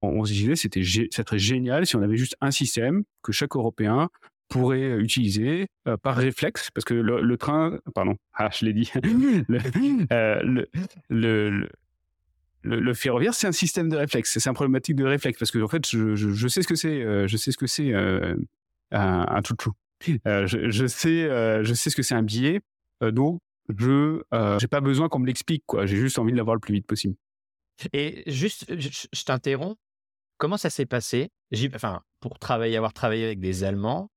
[0.00, 4.08] on, se disait c'était serait génial si on avait juste un système que chaque Européen
[4.52, 8.92] pourrait utiliser euh, par réflexe parce que le, train pardon ah je l'ai dit
[10.12, 10.68] euh, le,
[11.08, 11.68] le,
[12.62, 14.38] le, ferroviaire, c'est un système de réflexe.
[14.38, 17.02] C'est un problématique de réflexe parce que en fait, je, sais ce que c'est.
[17.02, 18.36] Euh, je sais ce que c'est euh,
[18.90, 19.72] un, un chouchou.
[20.26, 21.28] Euh, je, sais,
[21.64, 22.60] je sais ce que c'est un billet.
[23.00, 24.22] donc, je
[24.60, 25.64] j'ai pas besoin qu'on me l'explique.
[25.66, 25.86] Quoi.
[25.86, 27.14] J'ai juste envie de l'avoir le plus vite possible.
[27.92, 29.76] Et juste, je, t'interromps.
[30.38, 31.30] Comment ça s'est passé?
[31.74, 34.10] Enfin, pour travailler, avoir travaillé avec des Allemands,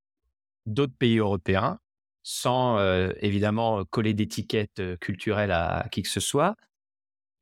[0.65, 1.79] d'autres pays européens,
[2.23, 2.79] sans
[3.21, 6.55] évidemment coller d'étiquette culturelle à qui que ce soit.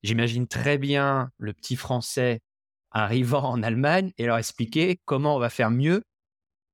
[0.04, 2.42] J'imagine très bien le petit Français
[2.92, 6.04] arrivant en Allemagne et leur expliquer comment on va faire mieux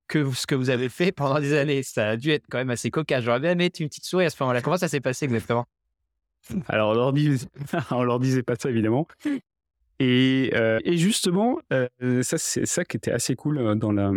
[0.08, 1.84] que ce que vous avez fait pendant des années.
[1.84, 3.24] Ça a dû être quand même assez cocasse.
[3.24, 4.62] J'aurais bien aimé une petite souris à ce moment-là.
[4.62, 5.66] Comment ça s'est passé exactement?
[6.68, 7.48] Alors, on leur, disait,
[7.92, 9.08] on leur disait pas ça, évidemment.
[10.02, 10.54] Et,
[10.86, 11.60] et justement,
[12.22, 14.12] ça c'est ça qui était assez cool dans la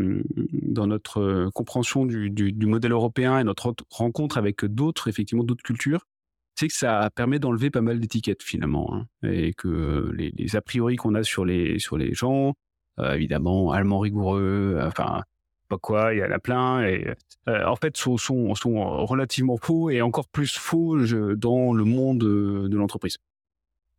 [0.53, 5.65] dans notre compréhension du, du, du modèle européen et notre rencontre avec d'autres effectivement d'autres
[5.65, 6.07] cultures,
[6.55, 10.61] c'est que ça permet d'enlever pas mal d'étiquettes finalement, hein, et que les, les, a
[10.61, 12.55] priori qu'on a sur les sur les gens,
[12.99, 15.23] évidemment allemand rigoureux, enfin
[15.69, 17.13] pas quoi, il y en a plein, et
[17.49, 20.97] en fait sont, sont, sont relativement faux et encore plus faux
[21.35, 23.17] dans le monde de l'entreprise.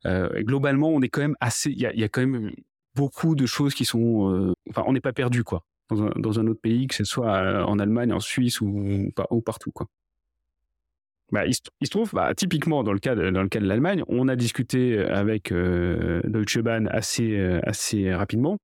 [0.06, 1.72] Euh, globalement, on est quand même assez.
[1.72, 2.52] Il y a, quand même
[2.96, 4.32] beaucoup de choses qui sont.
[4.32, 5.64] Euh, enfin, on n'est pas perdu, quoi.
[5.90, 9.72] Dans un, autre pays, que ce soit euh, en Allemagne, en Suisse ou, ou partout,
[9.72, 9.88] quoi.
[11.32, 15.00] Bah, il, se, trouve, bah, typiquement dans le cas de, dans l'Allemagne, on a discuté
[15.00, 18.58] avec Deutsche Bahn assez assez rapidement.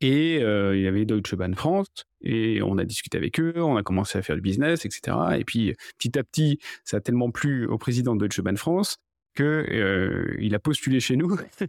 [0.00, 1.88] Et il y avait Deutsche Bahn France,
[2.22, 5.16] et on a discuté avec eux, on a commencé à faire du business, etc.
[5.38, 8.98] Et puis petit à petit, ça a tellement plu au président de Deutsche Bahn France
[9.34, 11.36] que euh, il a postulé chez nous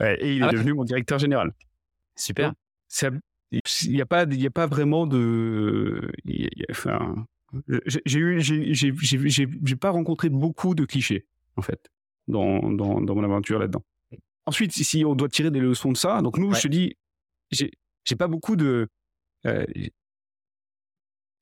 [0.00, 1.52] et il est ah devenu mon directeur général.
[2.16, 2.52] Super.
[3.52, 3.60] Il
[3.92, 6.10] n'y a pas, il y a pas vraiment de,
[6.70, 7.26] enfin,
[8.04, 11.90] j'ai eu, j'ai pas rencontré beaucoup de clichés en fait
[12.26, 13.84] dans dans, dans mon aventure là-dedans.
[14.46, 16.96] Ensuite, si on doit tirer des leçons de ça, donc nous, je te dis,
[17.50, 18.88] j'ai pas beaucoup de.
[19.44, 19.66] Euh,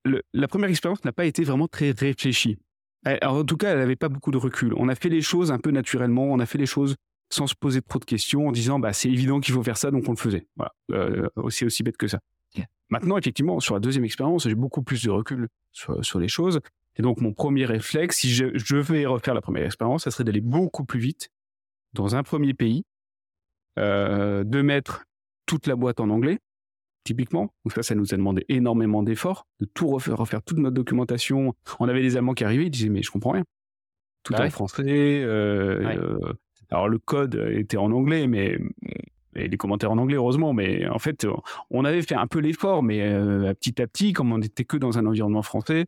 [0.05, 2.59] le, la première expérience n'a pas été vraiment très réfléchie.
[3.04, 4.72] Alors, en tout cas, elle n'avait pas beaucoup de recul.
[4.76, 6.96] On a fait les choses un peu naturellement, on a fait les choses
[7.30, 9.90] sans se poser trop de questions, en disant bah, c'est évident qu'il faut faire ça,
[9.90, 10.46] donc on le faisait.
[10.56, 10.72] Voilà.
[10.92, 12.20] Euh, aussi, aussi bête que ça.
[12.90, 16.60] Maintenant, effectivement, sur la deuxième expérience, j'ai beaucoup plus de recul sur, sur, les choses.
[16.96, 20.22] Et donc, mon premier réflexe, si je, je vais refaire la première expérience, ça serait
[20.22, 21.30] d'aller beaucoup plus vite
[21.94, 22.84] dans un premier pays,
[23.78, 25.04] euh, de mettre
[25.46, 26.38] toute la boîte en anglais,
[27.04, 27.52] typiquement.
[27.64, 31.54] Donc ça, ça nous a demandé énormément d'efforts, de tout refaire, refaire toute notre documentation.
[31.78, 33.44] On avait des Allemands qui arrivaient, ils disaient mais je comprends rien.
[34.24, 34.82] Tout bah en français.
[35.22, 36.32] Euh, euh,
[36.70, 38.58] alors le code était en anglais, mais
[39.36, 40.54] et les commentaires en anglais heureusement.
[40.54, 41.26] Mais en fait,
[41.70, 44.76] on avait fait un peu l'effort, mais euh, petit à petit, comme on n'était que
[44.76, 45.84] dans un environnement français.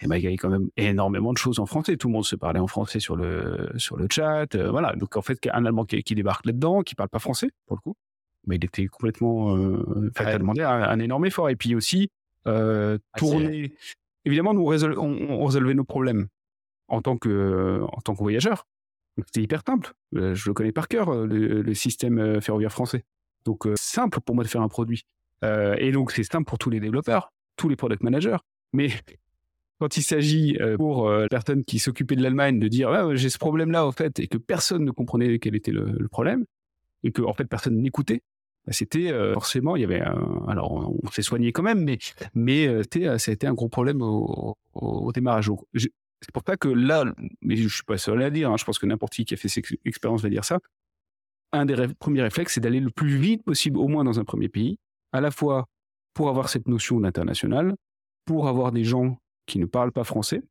[0.00, 1.96] Et ben, il y avait quand même énormément de choses en français.
[1.96, 4.56] Tout le monde se parlait en français sur le sur le chat.
[4.56, 4.94] voilà.
[4.96, 7.80] Donc en fait, un Allemand qui, qui débarque là-dedans, qui parle pas français pour le
[7.80, 7.96] coup,
[8.48, 9.56] mais il était complètement.
[9.56, 11.50] Euh, ça a demandé un, énorme effort.
[11.50, 12.10] Et puis aussi,
[12.48, 13.72] euh, ah, tourner.
[14.24, 16.28] Évidemment, nous, on, on, résolvait nos problèmes
[16.88, 18.66] en tant que, en tant que voyageur.
[19.26, 19.92] C'était hyper simple.
[20.14, 23.04] Euh, je le connais par cœur, euh, le, système ferroviaire français.
[23.44, 25.04] Donc, simple pour moi de faire un produit.
[25.42, 28.38] et donc, c'est simple pour tous les développeurs, tous les product managers.
[28.72, 28.88] Mais
[29.80, 33.38] quand il s'agit pour la personne qui s'occupait de l'Allemagne de dire ah, j'ai ce
[33.38, 36.44] problème-là, en fait, et que personne ne comprenait quel était le, le problème,
[37.04, 38.22] et que, en fait, personne n'écoutait,
[38.70, 40.00] c'était euh, forcément il y avait
[40.46, 41.98] alors on, s'est soigné quand même mais
[42.34, 45.50] mais euh, euh, ça a été un gros problème au, au, démarrage.
[45.74, 47.04] C'est pour ça que là
[47.42, 49.36] mais je suis pas seul à dire hein, je pense que n'importe qui qui a
[49.36, 50.58] fait cette expérience va dire ça.
[51.52, 54.48] Un des premiers réflexes c'est d'aller le plus vite possible au moins dans un premier
[54.48, 54.78] pays
[55.12, 55.66] à la fois
[56.14, 57.74] pour avoir cette notion d'international
[58.24, 60.42] pour avoir des gens qui ne parlent pas français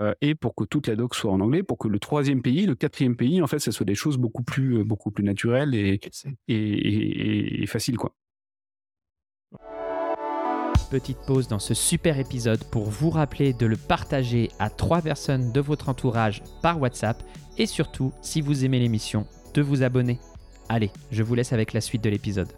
[0.00, 2.64] euh, et pour que toute la doc soit en anglais, pour que le troisième pays,
[2.66, 5.74] le quatrième pays, en fait, ça soit des choses beaucoup plus, euh, beaucoup plus naturelles
[5.74, 6.00] et,
[6.48, 8.14] et, et, faciles, quoi.
[10.90, 15.52] Petite pause dans ce super épisode pour vous rappeler de le partager à trois personnes
[15.52, 17.22] de votre entourage par WhatsApp
[17.58, 20.18] et surtout, si vous aimez l'émission, de vous abonner.
[20.68, 22.48] Allez, je vous laisse avec la suite de l'épisode.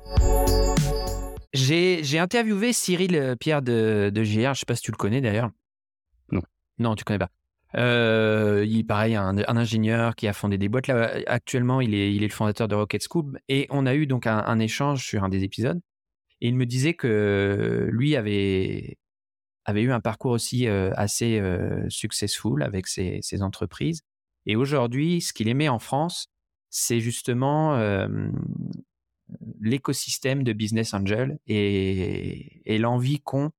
[1.53, 4.97] J'ai interviewé Cyril euh, Pierre de, de GR, je ne sais pas si tu le
[4.97, 5.51] connais d'ailleurs.
[6.79, 7.31] Non, tu connais pas.
[7.77, 10.89] Euh, il pareil, un, un, ingénieur qui a fondé des boîtes.
[10.89, 13.37] Là, actuellement, il est, il est le fondateur de Rocket Scoop.
[13.49, 15.81] Et on a eu donc un, échange sur un des épisodes.
[16.41, 18.99] Et il me disait que lui avait,
[19.65, 24.03] avait eu un parcours aussi euh, assez euh, successful avec ses, ses, entreprises.
[24.47, 26.27] Et aujourd'hui, ce qu'il aimait en France,
[26.69, 27.79] c'est justement
[29.61, 33.53] l'écosystème de Business Angel et, et l'envie qu'ont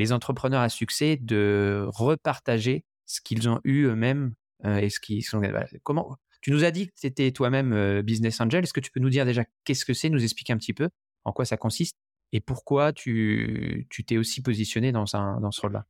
[0.00, 4.34] les entrepreneurs à succès de repartager ce qu'ils ont eu eux-mêmes
[4.64, 5.40] euh, et ce qu'ils sont.
[5.82, 8.64] Comment Tu nous as dit que tu étais toi-même euh, business angel.
[8.64, 10.88] Est-ce que tu peux nous dire déjà qu'est-ce que c'est, nous expliquer un petit peu
[11.24, 11.96] en quoi ça consiste
[12.32, 15.84] et pourquoi tu t'es aussi positionné dans, un, dans ce rôle-là?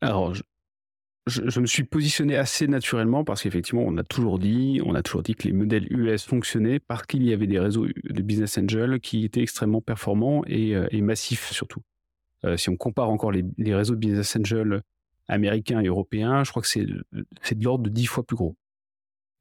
[0.00, 0.42] Alors, je,
[1.26, 5.22] je, me suis positionné assez naturellement parce qu'effectivement, on a toujours dit, on a toujours
[5.22, 9.00] dit que les modèles US fonctionnaient parce qu'il y avait des réseaux de business angel
[9.00, 11.82] qui étaient extrêmement performants et, euh, et massifs surtout.
[12.44, 14.82] Euh, si on compare encore les, réseaux de business angels
[15.28, 18.56] américains et européens, je crois que c'est de l'ordre de 10 fois plus gros.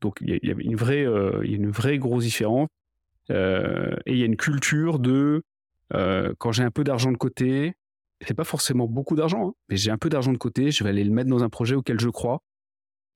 [0.02, 2.70] Donc il y, a une vraie, euh, une vraie grosse différence.
[3.32, 5.44] Euh, et il y a une culture de
[6.38, 7.74] quand j'ai un peu d'argent de côté,
[8.22, 10.92] c'est pas forcément beaucoup d'argent, hein, mais j'ai un peu d'argent de côté, je vais
[10.92, 12.44] aller le mettre dans un projet auquel je crois.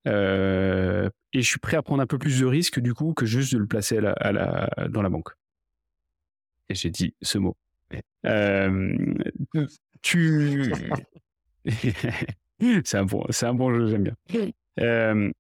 [0.06, 3.54] Et je suis prêt à prendre un peu plus de risques du coup que juste
[3.54, 5.30] de le placer dans la banque.
[6.69, 7.56] Et j'ai dit ce mot.
[8.25, 8.95] Euh,
[10.01, 10.73] tu.
[12.84, 14.15] c'est un bon, un bon jeu, j'aime bien.
[14.79, 15.32] Euh,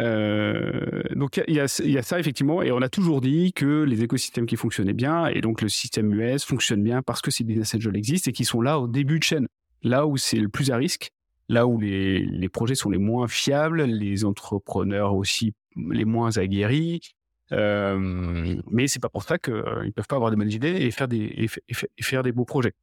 [0.00, 4.02] euh, donc il y, y, a ça effectivement, et on a toujours dit que les
[4.04, 7.74] écosystèmes qui fonctionnaient bien, et donc le système US fonctionne bien parce que ces business
[7.74, 9.48] angels existent et qui sont là au début de chaîne,
[9.82, 11.10] là où c'est le plus à risque,
[11.48, 15.54] là où les, les, projets sont les moins fiables, les entrepreneurs aussi
[15.90, 17.00] les moins aguerris.
[17.50, 21.08] Mais c'est pas pour ça qu'ils euh, peuvent pas avoir des bonnes idées et faire
[21.08, 22.74] des, et, faire des beaux projets.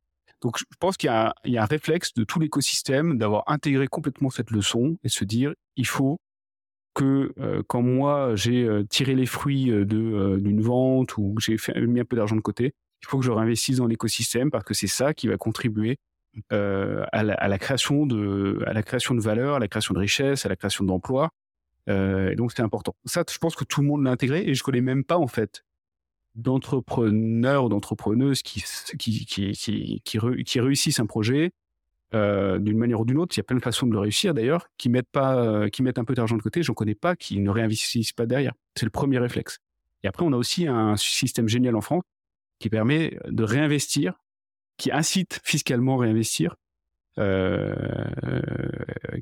[0.42, 4.30] Donc je pense qu'il y, y, a un réflexe de tout l'écosystème d'avoir intégré complètement
[4.30, 6.20] cette leçon et se dire il faut
[6.94, 12.00] que euh, quand moi j'ai euh, tiré les fruits d'une vente ou que j'ai mis
[12.00, 14.88] un peu d'argent de côté, il faut que je réinvestisse dans l'écosystème parce que c'est
[14.88, 15.98] ça qui va contribuer
[16.50, 20.00] à la, à, la, création de à la création de valeur, à la création de
[20.00, 21.30] richesse, à la création d'emplois.
[21.88, 22.96] Et donc c'est important.
[23.06, 25.28] Ça, je pense que tout le monde l'a intégré et je connais même pas en
[25.28, 25.64] fait
[26.36, 28.64] d'entrepreneurs ou d'entrepreneuses qui,
[30.60, 31.52] réussissent un projet
[32.14, 33.36] euh, d'une manière ou d'une autre.
[33.36, 35.82] Il y a plein de façons de le réussir d'ailleurs, qui mettent pas, euh, qui
[35.82, 36.62] mettent un peu d'argent de côté.
[36.62, 38.54] J'en connais pas qui ne réinvestissent pas derrière.
[38.76, 39.60] C'est le premier réflexe.
[40.04, 42.04] Et après, on a aussi un système génial en France
[42.60, 44.14] qui permet de réinvestir,
[44.78, 46.56] qui incite fiscalement à réinvestir.
[47.18, 47.74] Euh,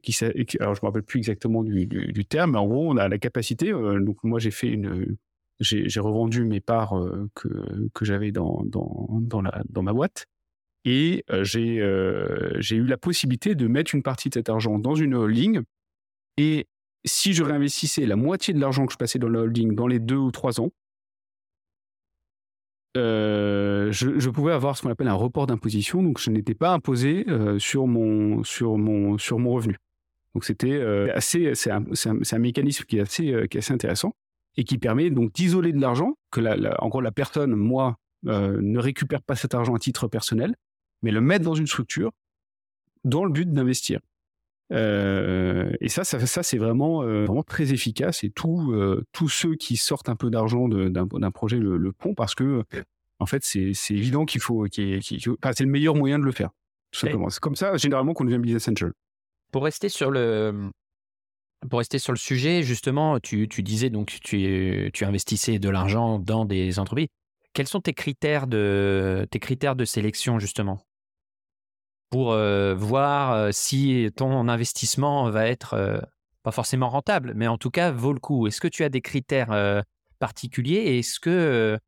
[0.02, 0.16] qui,
[0.60, 3.72] alors je me rappelle plus exactement du, terme, mais en gros, on a la capacité.
[3.72, 5.18] Euh, donc moi, j'ai fait une,
[5.60, 10.26] j'ai revendu mes parts euh, que, j'avais dans, dans, la, dans ma boîte
[10.86, 11.80] et j'ai
[12.60, 15.62] j'ai eu la possibilité de mettre une partie de cet argent dans une holding.
[16.38, 16.68] Et
[17.06, 20.00] si je réinvestissais la moitié de l'argent que je passais dans la holding dans les
[20.00, 20.72] deux ou trois ans,
[22.96, 27.26] je, je, pouvais avoir ce qu'on appelle un report d'imposition, donc je n'étais pas imposé
[27.60, 29.78] sur, mon, sur, mon, sur mon revenu.
[30.34, 34.14] Donc c'était assez, c'est un, un, mécanisme qui est assez, qui est assez intéressant
[34.58, 38.80] et qui permet donc d'isoler de l'argent, que la, la, encore la personne, moi, ne
[38.80, 40.56] récupère pas cet argent à titre personnel,
[41.02, 42.12] mais le mettre dans une structure
[43.04, 44.00] dans le but d'investir.
[44.72, 48.24] Euh, et ça, ça, ça c'est vraiment, euh, vraiment très efficace.
[48.24, 52.14] Et tous euh, tous ceux qui sortent un peu d'argent d'un projet le, le pont
[52.14, 52.64] parce que,
[53.20, 54.66] en fait, c'est évident qu'il faut.
[54.66, 55.00] Qu
[55.42, 56.50] enfin, c'est le meilleur moyen de le faire.
[56.92, 57.30] Tout simplement.
[57.30, 58.94] C'est comme ça, généralement, qu'on devient business angel.
[59.52, 60.72] Pour rester sur le.
[61.70, 66.20] Pour rester sur le sujet, justement, tu, tu disais donc tu, tu investissais de l'argent
[66.20, 67.08] dans des entreprises.
[67.54, 70.84] Quels sont tes critères de, tes critères de sélection, justement?
[72.14, 76.00] Pour euh, voir euh, si ton investissement va être euh,
[76.44, 78.46] pas forcément rentable, mais en tout cas vaut le coup.
[78.46, 79.84] Est-ce que tu as des critères
[80.20, 81.80] particuliers et est-ce que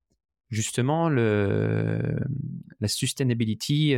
[0.49, 3.95] justement la sustainability,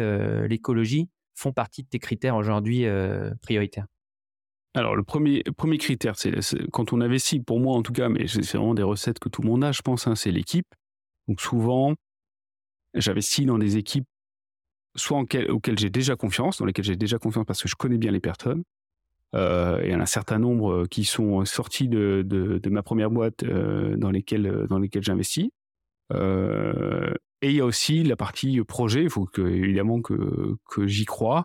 [0.50, 2.86] l'écologie font partie de tes critères aujourd'hui
[3.44, 3.86] prioritaires?
[4.74, 6.34] Alors, le premier, premier critère, c'est
[6.72, 9.44] quand on investit, pour moi en tout cas, mais c'est vraiment des recettes que tout
[9.44, 10.68] le monde a, je pense, hein, c'est l'équipe.
[11.28, 11.94] Donc, souvent,
[12.96, 14.08] j'investis dans des équipes
[14.98, 18.12] soit auxquelles j'ai déjà confiance, dans lesquelles j'ai déjà confiance parce que je connais bien
[18.12, 18.64] les personnes.
[19.36, 23.12] Euh, il y en a un certain nombre euh, qui sont sortis de, ma première
[23.12, 25.50] boîte euh, dans lesquelles, dans lesquelles j'investis.
[26.14, 29.04] Euh, et il y a aussi la partie projet.
[29.04, 31.44] Il faut évidemment que, j'y crois.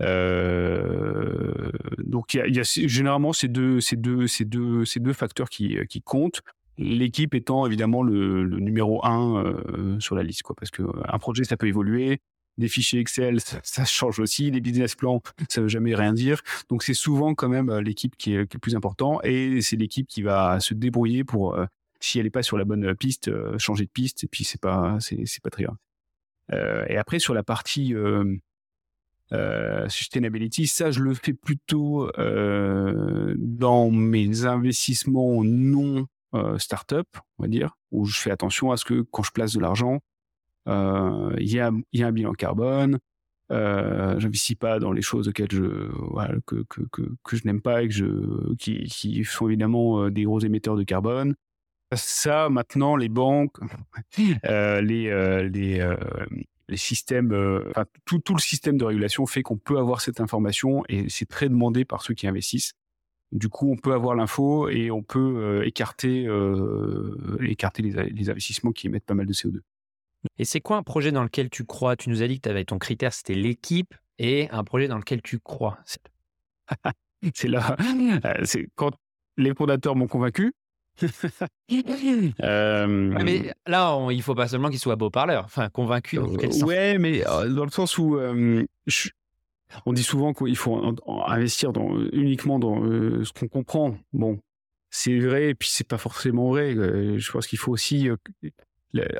[0.00, 5.48] Euh, donc il y a, généralement ces deux, ces deux, ces deux, ces deux facteurs
[5.48, 6.42] qui, qui comptent.
[6.78, 11.42] L'équipe étant évidemment le, numéro un euh, sur la liste, quoi, parce que un projet
[11.42, 12.20] ça peut évoluer,
[12.58, 14.50] des fichiers Excel, ça, change aussi.
[14.50, 16.42] Les business plans, ça veut jamais rien dire.
[16.68, 20.06] Donc c'est souvent quand même euh, l'équipe qui est, le plus important et c'est l'équipe
[20.06, 21.66] qui va se débrouiller pour, euh,
[22.00, 24.24] si elle n'est pas sur la bonne piste, euh, changer de piste.
[24.24, 25.76] Et puis c'est pas, c'est, pas très grave.
[26.88, 27.94] et après sur la partie
[29.88, 32.10] sustainability, ça je le fais plutôt
[33.36, 36.06] dans mes investissements non
[36.58, 37.06] start-up,
[37.38, 39.96] on va dire, où je fais attention à ce que quand je place de l'argent,
[39.96, 39.98] euh,
[40.68, 42.98] il y, a, un bilan carbone.
[43.50, 46.66] Euh, j'investis pas dans les choses auxquelles que,
[47.32, 51.34] je n'aime pas et qui, sont évidemment euh, des gros émetteurs de carbone.
[51.94, 53.56] Ça maintenant les banques,
[54.44, 55.96] euh, les euh, euh,
[56.76, 57.30] systèmes,
[58.04, 61.86] tout, le système de régulation fait qu'on peut avoir cette information et c'est très demandé
[61.86, 62.74] par ceux qui investissent.
[63.32, 66.26] Du coup, on peut avoir l'info et on peut écarter
[68.10, 69.60] les investissements qui émettent pas mal de CO2.
[70.38, 71.96] Et c'est quoi un projet dans lequel tu crois?
[71.96, 75.22] Tu nous as dit que avais ton critère, c'était l'équipe, et un projet dans lequel
[75.22, 75.78] tu crois.
[77.34, 77.76] c'est là,
[78.24, 78.92] euh, c'est quand
[79.36, 80.52] les fondateurs m'ont convaincu.
[82.42, 82.86] euh...
[82.88, 86.52] Mais là, on, il faut pas seulement qu'ils soient beaux parleurs, enfin convaincus dans quel
[86.52, 86.62] sens?
[86.64, 88.18] Ouais, mais euh, dans le sens où
[88.86, 89.10] je,
[89.86, 90.80] On dit souvent qu'il faut
[91.28, 93.96] investir dans, uniquement dans ce qu'on comprend.
[94.12, 94.40] Bon,
[94.90, 96.74] c'est vrai, et puis c'est pas forcément vrai.
[96.74, 98.08] je pense qu'il faut aussi.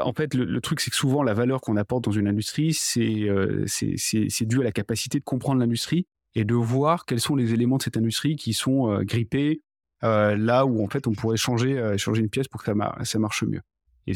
[0.01, 3.29] En fait, le, truc, c'est que souvent, la valeur qu'on apporte dans une industrie, c'est
[3.67, 7.77] c'est dû à la capacité de comprendre l'industrie et de voir quels sont les éléments
[7.77, 9.63] de cette industrie qui sont grippés
[10.03, 12.73] là où, en fait, on pourrait changer, changer une pièce pour que
[13.05, 13.61] ça, marche mieux.
[14.07, 14.15] Et,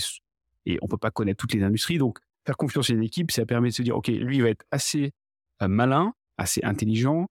[0.64, 1.98] et on peut pas connaître toutes les industries.
[1.98, 4.48] Donc, faire confiance à une équipe, ça permet de se dire, OK, lui, il va
[4.48, 5.12] être assez
[5.60, 7.26] malin, assez intelligent,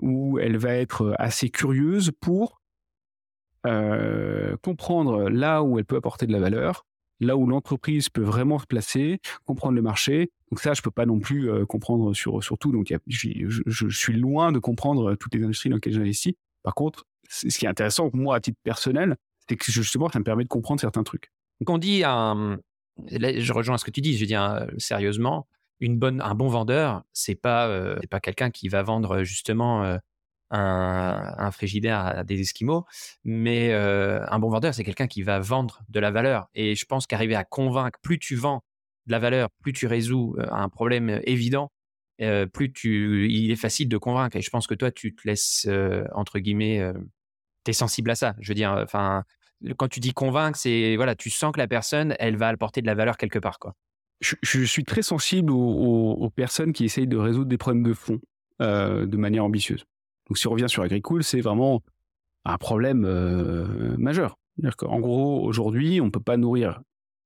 [0.00, 2.62] ou elle va être assez curieuse pour
[3.66, 6.84] euh, comprendre là où elle peut apporter de la valeur,
[7.20, 10.30] là où l'entreprise peut vraiment se placer, comprendre le marché.
[10.50, 12.72] Donc ça, je peux pas non plus euh, comprendre sur, sur tout.
[12.72, 16.34] Donc je, suis loin de comprendre toutes les industries dans lesquelles j'investis.
[16.62, 19.16] Par contre, ce qui est intéressant, moi, à titre personnel,
[19.48, 21.30] c'est que justement, ça me permet de comprendre certains trucs.
[21.60, 22.58] Donc on dit, un,
[23.10, 25.46] je rejoins ce que tu dis, je veux dire euh, sérieusement,
[25.80, 29.98] une bonne, un bon vendeur, c'est pas, pas quelqu'un qui va vendre justement
[30.50, 32.84] un, frigidaire à des Esquimaux,
[33.24, 36.48] mais un bon vendeur, c'est quelqu'un qui va vendre de la valeur.
[36.54, 38.64] Et je pense qu'arriver à convaincre, plus tu vends
[39.06, 41.72] de la valeur, plus tu résous un problème évident,
[42.52, 44.36] plus tu, il est facile de convaincre.
[44.36, 45.68] Et je pense que toi, tu te laisses,
[46.14, 46.92] entre guillemets,
[47.64, 48.34] tu es sensible à ça.
[48.40, 49.24] Je veux dire, enfin,
[49.76, 52.86] quand tu dis convaincre, c'est, voilà, tu sens que la personne, elle va apporter de
[52.86, 53.74] la valeur quelque part, quoi.
[54.20, 58.20] Je, suis très sensible aux, personnes qui essayent de résoudre des problèmes de fond
[58.60, 59.84] de manière ambitieuse.
[60.28, 61.82] Donc si on revient sur Agricool, c'est vraiment
[62.44, 64.36] un problème euh, majeur.
[64.82, 66.80] En gros, aujourd'hui, on ne peut pas nourrir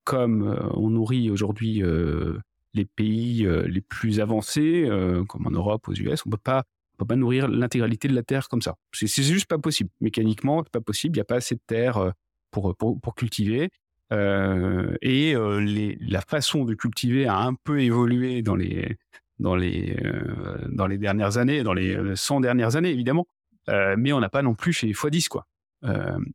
[0.04, 2.38] comme euh, on nourrit aujourd'hui euh,
[2.74, 4.88] les pays les plus avancés,
[5.28, 6.24] comme en Europe, aux US.
[6.26, 6.64] On ne peut pas
[6.98, 8.74] peut pas nourrir l'intégralité de la terre comme ça.
[8.92, 9.90] C'est juste pas possible.
[10.00, 11.16] Mécaniquement, pas possible.
[11.16, 12.12] Il n'y a pas assez de terre
[12.50, 13.70] pour, pour, cultiver.
[14.10, 18.96] et la façon de cultiver a un peu évolué dans les,
[19.40, 23.26] dans les, euh, dans les dernières années, dans les 100 euh, dernières années, évidemment.
[23.68, 25.46] Euh, mais on n'a pas non plus chez x10, quoi.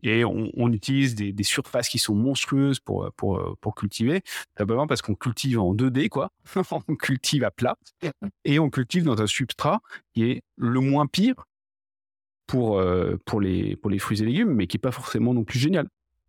[0.03, 4.21] et on, utilise des, surfaces qui sont monstrueuses pour, pour, pour cultiver,
[4.57, 6.31] simplement parce qu'on cultive en 2D, quoi.
[6.87, 7.75] on cultive à plat,
[8.45, 9.81] et on cultive dans un substrat
[10.13, 11.47] qui est le moins pire
[12.45, 12.81] pour,
[13.25, 15.87] pour, les, pour les fruits et légumes, mais qui n'est pas forcément non plus génial.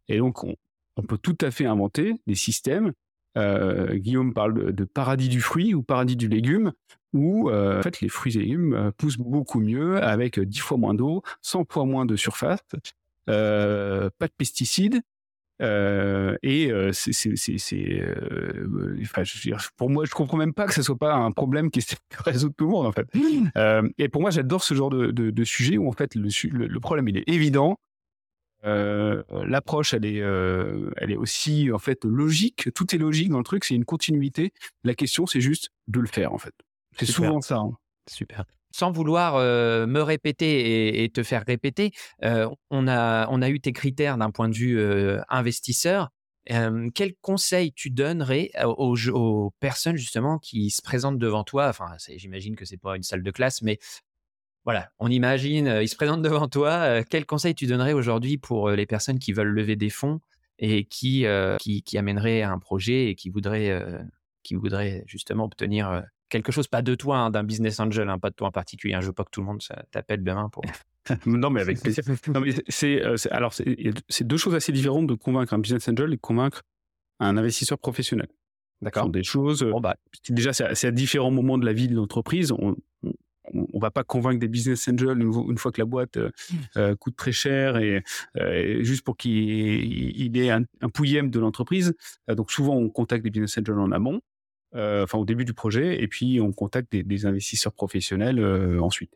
[0.08, 0.56] Et donc, on,
[0.96, 2.92] on peut tout à fait inventer des systèmes
[3.36, 6.72] euh, Guillaume parle de, paradis du fruit ou paradis du légume,
[7.12, 10.78] où euh, en fait les fruits et légumes euh, poussent beaucoup mieux avec 10 fois
[10.78, 12.60] moins d'eau, 100 fois moins de surface,
[13.26, 15.00] pas de pesticides.
[15.60, 18.04] et c'est,
[19.02, 19.22] enfin,
[19.76, 21.84] pour moi, je comprends même pas que ce soit pas un problème qui
[22.18, 23.08] résout tout le monde en fait.
[23.98, 26.28] et pour moi, j'adore ce genre de, de, sujet où en fait le,
[26.66, 27.78] le problème il est évident,
[28.64, 32.72] euh, l'approche, elle est, euh, elle est aussi en fait logique.
[32.74, 33.64] Tout est logique dans le truc.
[33.64, 34.52] C'est une continuité.
[34.84, 36.54] La question, c'est juste de le faire en fait.
[36.98, 37.56] C'est souvent ça.
[37.56, 37.76] Hein.
[38.08, 38.44] Super.
[38.70, 41.92] Sans vouloir euh, me répéter et, te faire répéter,
[42.22, 44.80] on a on a eu tes critères d'un point de vue
[45.28, 46.10] investisseur.
[46.46, 51.68] quel conseil tu donnerais aux, aux, personnes justement qui se présentent devant toi?
[51.68, 53.78] Enfin, j'imagine que c'est pas une salle de classe, mais
[54.64, 56.70] voilà, on imagine, euh, il se présente devant toi.
[56.70, 60.20] Euh, quel conseil tu donnerais aujourd'hui pour euh, les personnes qui veulent lever des fonds
[60.58, 61.26] et qui,
[61.58, 63.76] qui, amèneraient un projet et qui voudraient,
[64.44, 68.30] qui voudraient justement obtenir quelque chose, pas de toi, hein, d'un business angel, hein, pas
[68.30, 68.94] de toi en particulier.
[68.94, 69.60] Hein, je veux pas que tout le monde
[69.90, 70.62] t'appelle demain pour.
[71.26, 72.04] non, mais avec plaisir.
[72.68, 73.02] c'est,
[73.32, 76.62] alors, c'est deux choses assez différentes de convaincre un business angel et de convaincre
[77.18, 78.28] un investisseur professionnel.
[78.80, 79.08] D'accord.
[79.08, 79.64] Des choses.
[79.64, 79.96] Bon, bah,
[80.28, 82.52] déjà, c'est à, différents moments de la vie de l'entreprise.
[82.52, 83.12] On, on,
[83.74, 86.56] va pas convaincre des business angels une, fois que la boîte euh, mmh.
[86.76, 88.02] euh, coûte très cher et,
[88.38, 91.94] euh, juste pour qu'il ait un, un pouillème de l'entreprise.
[92.28, 94.20] donc souvent on contacte des business angels en amont,
[94.74, 98.44] enfin au début du projet, et puis on contacte des, investisseurs professionnels
[98.80, 99.12] ensuite.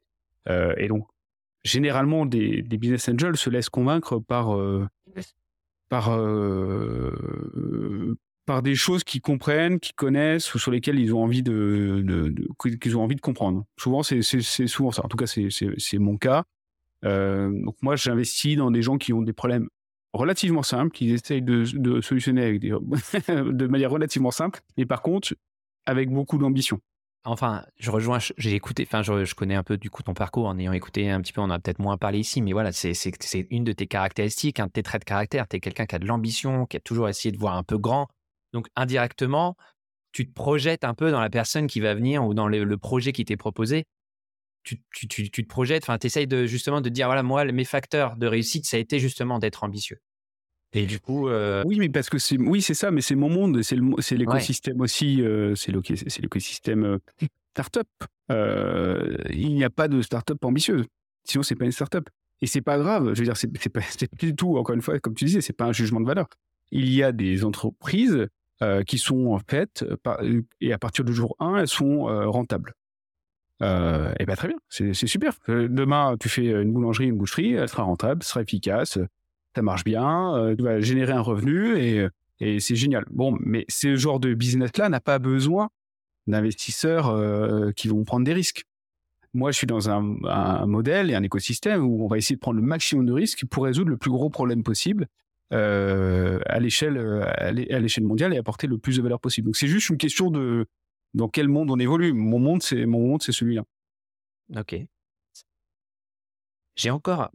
[0.49, 1.07] et donc
[1.64, 4.57] généralement des, des, business angels se laissent convaincre par
[5.89, 6.11] par
[8.49, 12.03] par des choses qu'ils comprennent, qu'ils connaissent ou sur lesquelles ils ont envie de,
[12.80, 13.66] qu'ils ont envie de comprendre.
[13.76, 15.05] Souvent, c'est souvent ça.
[15.05, 16.44] En tout cas, c'est mon cas.
[17.05, 19.68] Euh, donc moi, j'investis dans des gens qui ont des problèmes
[20.14, 25.34] relativement simples, qui essayent de, solutionner avec de manière relativement simple, mais par contre,
[25.84, 26.80] avec beaucoup d'ambition.
[27.26, 30.59] Enfin, je rejoins, j'ai écouté, enfin, je, connais un peu du coup ton parcours en
[30.59, 33.64] ayant écouté un petit peu, on a peut-être moins parlé ici, mais voilà, c'est une
[33.64, 35.46] de tes caractéristiques, un de tes traits de caractère.
[35.46, 37.76] Tu es quelqu'un qui a de l'ambition, qui a toujours essayé de voir un peu
[37.76, 38.09] grand,
[38.53, 39.57] donc indirectement,
[40.12, 43.12] tu te projettes un peu dans la personne qui va venir ou dans le, projet
[43.12, 43.84] qui t'est proposé.
[44.64, 44.78] Tu,
[45.09, 48.66] te projettes, enfin, tu essayes de, justement de dire, voilà, moi, mes facteurs de réussite,
[48.66, 49.99] ça a été justement d'être ambitieux.
[50.74, 53.30] Et du coup, euh oui, mais parce que c'est, oui, c'est ça, mais c'est mon
[53.30, 56.84] monde, c'est l'écosystème aussi, euh, c'est l'écosystème.
[56.84, 56.99] Euh,
[57.59, 57.88] start-up.
[58.30, 60.86] Euh, il n'y a pas de start-up ambitieuse.
[61.24, 62.09] Sinon, c'est pas une start-up.
[62.40, 63.14] Et c'est pas grave.
[63.14, 63.80] Je veux dire, c'est pas,
[64.20, 66.28] du tout, encore une fois, comme tu disais, c'est pas un jugement de valeur.
[66.70, 68.28] Il y a des entreprises
[68.62, 69.84] euh, qui sont faites
[70.61, 72.74] et à partir du jour 1, elles sont rentables.
[73.61, 75.32] Euh, et bien très bien, c'est super.
[75.48, 78.98] Demain, tu fais une boulangerie, une boucherie, elle sera rentable, sera efficace,
[79.54, 82.09] ça marche bien, tu vas générer un revenu et,
[82.61, 83.04] c'est génial.
[83.11, 85.70] Bon, mais ce genre de business-là n'a pas besoin
[86.28, 88.64] d'investisseurs euh, qui vont prendre des risques.
[89.34, 92.61] Moi, je suis dans un, modèle et un écosystème où on va essayer de prendre
[92.61, 95.06] le maximum de risques pour résoudre le plus gros problème possible
[95.53, 99.46] euh, à l'échelle à l'échelle mondiale et apporter le plus de valeur possible.
[99.46, 100.66] Donc, c'est juste une question de
[101.14, 102.12] dans quel monde on évolue.
[102.12, 103.64] Mon monde, c'est mon monde, c'est celui-là.
[104.57, 104.76] Ok.
[106.76, 107.30] J'ai encore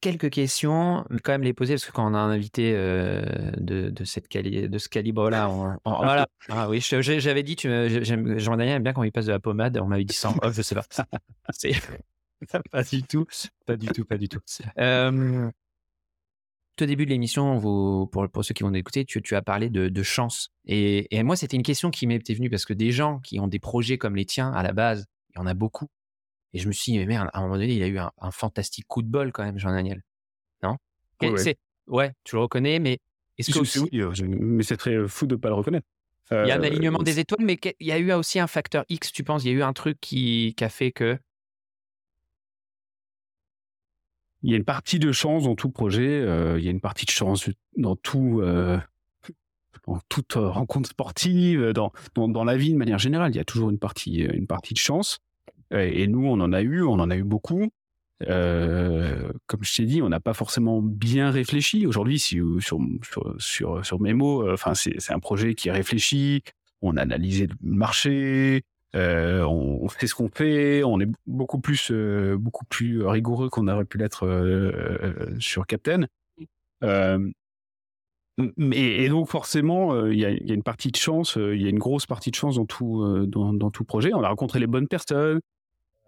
[0.00, 3.22] quelques questions, quand même les poser parce que quand on a un invité euh,
[3.56, 6.26] de, de, cette de ce calibre-là, on, voilà.
[6.50, 10.04] Ah oui, j'avais dit, Jean-Daniel aime bien quand il passe de la pommade, on m'avait
[10.04, 10.84] dit ça en je sais pas.
[12.70, 13.24] Pas du tout,
[13.64, 14.40] pas du tout, pas du tout.
[14.78, 15.50] Euh,
[16.82, 19.88] au début de l'émission, pour, pour ceux qui vont écouter, tu, tu as parlé de,
[19.88, 20.50] de chance.
[20.66, 23.48] Et, et moi, c'était une question qui m'était venue parce que des gens qui ont
[23.48, 25.86] des projets comme les tiens, à la base, il y en a beaucoup.
[26.52, 28.30] Et je me suis dit, mais merde, à un moment donné, il a eu un,
[28.30, 30.02] fantastique coup de bol quand même, Jean-Daniel.
[30.62, 30.76] Non?
[31.20, 31.56] Ouais.
[31.88, 32.98] ouais, tu le reconnais, mais
[33.38, 33.80] est-ce que aussi...
[33.80, 35.86] oui, euh, mais c'est très euh, fou de ne pas le reconnaître.
[36.30, 38.46] il y a un euh, alignement des étoiles, mais il y a eu aussi un
[38.46, 39.44] facteur X, tu penses?
[39.44, 41.18] Il y a eu un truc qui, qui a fait que.
[44.44, 46.18] Il y a une partie de chance dans tout projet,
[46.58, 48.42] il y a une partie de chance dans tout,
[49.86, 53.32] dans toute rencontre sportive, dans, dans, dans, la vie de manière générale.
[53.32, 55.18] Il y a toujours une partie, une partie de chance.
[55.70, 57.70] Et nous, on en a eu, on en a eu beaucoup.
[58.28, 61.86] Euh, comme je t'ai dit, on n'a pas forcément bien réfléchi.
[61.86, 66.42] Aujourd'hui, euh, sur, sur, sur, sur Memo, euh, enfin, c'est un projet qui est réfléchi.
[66.82, 68.62] On a analysé le marché,
[68.94, 70.84] euh, on, fait ce qu'on fait.
[70.84, 74.26] On est beaucoup plus, euh, beaucoup plus rigoureux qu'on aurait pu l'être
[75.38, 76.06] sur Captain.
[78.72, 82.06] et donc forcément, il y, a, une partie de chance, il y a une grosse
[82.06, 84.12] partie de chance dans tout, dans, tout projet.
[84.14, 85.40] On a rencontré les bonnes personnes,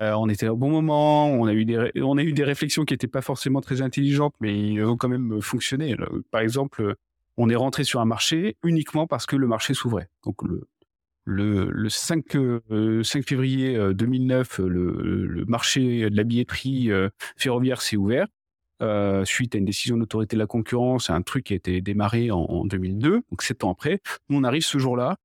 [0.03, 2.85] euh, on était au bon moment, on a eu des, on a eu des réflexions
[2.85, 5.97] qui n'étaient pas forcément très intelligentes, mais ils ont quand même fonctionné.
[6.31, 6.97] Par exemple,
[7.39, 10.09] on est rentré sur un marché uniquement parce que le marché s'ouvrait.
[10.25, 10.69] Donc le,
[11.27, 12.39] le, le 5, 5
[12.71, 16.91] euh, février 2009, euh, le, le, marché de la billetterie
[17.37, 18.27] ferroviaire s'est ouvert.
[18.83, 22.31] Euh, suite à une décision d'autorité de la concurrence, un truc qui a été démarré
[22.31, 24.01] en, en 2002, donc sept ans après.
[24.29, 25.17] On arrive ce jour-là,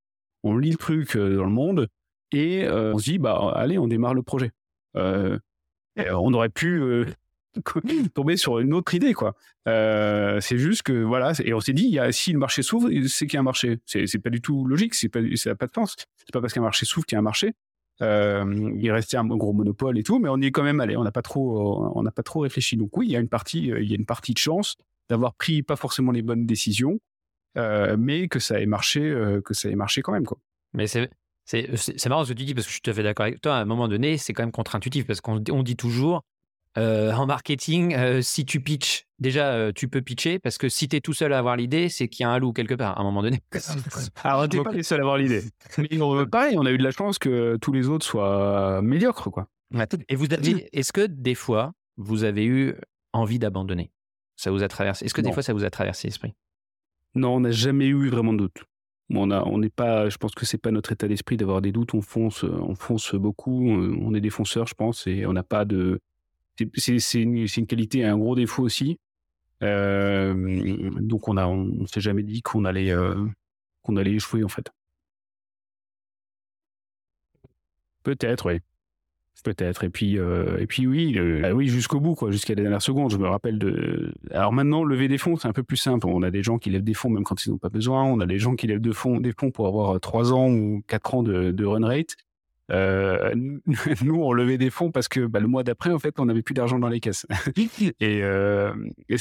[0.43, 1.88] on lit le truc dans le monde
[2.32, 4.52] et on se dit, bah allez, on démarre le projet.
[5.99, 7.06] Euh, on aurait pu euh,
[8.14, 9.36] tomber sur une autre idée, quoi.
[9.68, 12.64] Euh, c'est juste que voilà, et on s'est dit, il y a, si le marché
[12.64, 13.80] s'ouvre, c'est qu'il y a un marché.
[13.86, 15.95] C'est pas du tout logique, c'est pas, ça n'a pas de sens.
[16.18, 17.54] C'est pas parce qu'un marché s'ouvre qu'il y a un marché.
[17.99, 20.95] il restait un gros monopole et tout, mais on est quand même allé.
[20.97, 22.78] On n'a pas trop, on n'a pas trop réfléchi.
[22.78, 24.78] Donc oui, il y a une partie, il y a une partie de chance
[25.10, 26.99] d'avoir pris pas forcément les bonnes décisions,
[27.56, 29.02] mais que ça ait marché,
[29.43, 30.38] que ça ait marché quand même, quoi.
[30.74, 31.10] Mais c'est
[31.45, 33.41] c'est marrant ce que tu dis parce que je suis tout à fait d'accord avec
[33.41, 33.58] toi.
[33.58, 36.24] À un moment donné, c'est quand même contre-intuitif parce qu'on dit toujours
[36.78, 40.88] euh, en marketing, euh, si tu pitches, déjà euh, tu peux pitcher parce que si
[40.88, 42.97] tu es tout seul à avoir l'idée, c'est qu'il y a un loup quelque part
[42.97, 43.41] à un moment donné.
[44.24, 45.43] Alors, tu pas les seuls à avoir l'idée.
[45.78, 45.89] Mais
[46.32, 49.30] pareil, on a eu de la chance que tous les autres soient médiocres.
[49.32, 49.47] quoi.
[50.09, 52.76] Et vous avez, est-ce que des fois, vous avez eu
[53.13, 53.91] envie d'abandonner?
[54.38, 56.34] Ça vous a traversé Est-ce que des fois, ça vous a traversé l'esprit?
[57.13, 58.63] Non, on n'a jamais eu vraiment de doute
[59.17, 61.72] on a, on n'est pas, je pense que c'est pas notre état d'esprit d'avoir des
[61.72, 61.93] doutes.
[61.93, 63.69] On fonce, on fonce beaucoup.
[63.69, 65.99] On est des fonceurs, je pense, et on n'a pas de.
[66.76, 68.99] C'est une, qualité et un gros défaut aussi.
[69.64, 73.16] Euh, donc on a, on s'est jamais dit qu'on allait, euh,
[73.84, 74.72] qu'on allait échouer en fait.
[78.03, 78.59] Peut-être, oui.
[79.43, 79.84] Peut-être.
[79.84, 83.12] Et puis, euh, et puis oui, ah oui, jusqu'au bout, quoi, jusqu'à la dernière seconde.
[83.12, 84.14] Je me rappelle de.
[84.32, 86.05] Alors maintenant, lever des fonds, c'est un peu plus simple.
[86.07, 88.03] On a des gens qui lèvent des fonds même quand ils n'ont pas besoin.
[88.03, 90.84] On a des gens qui lèvent de fonds, des fonds pour avoir 3 ans ou
[90.88, 92.16] 4 ans de run rate.
[92.72, 93.34] Euh,
[94.03, 96.41] nous, on levait des fonds parce que bah, le mois d'après, en fait, on n'avait
[96.41, 97.26] plus d'argent dans les caisses.
[97.99, 98.74] et, euh,
[99.09, 99.17] et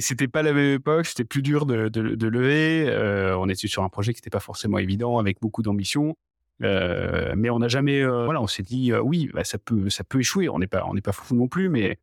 [0.00, 2.86] c'était pas la même époque, c'était plus dur de, de, de lever.
[2.88, 6.16] Euh, on était sur un projet qui n'était pas forcément évident, avec beaucoup d'ambition.
[6.60, 10.48] Mais on n'a jamais, voilà, on s'est dit oui, bah, ça peut, ça peut échouer.
[10.48, 11.98] On n'est pas, on n'est pas fou non plus, mais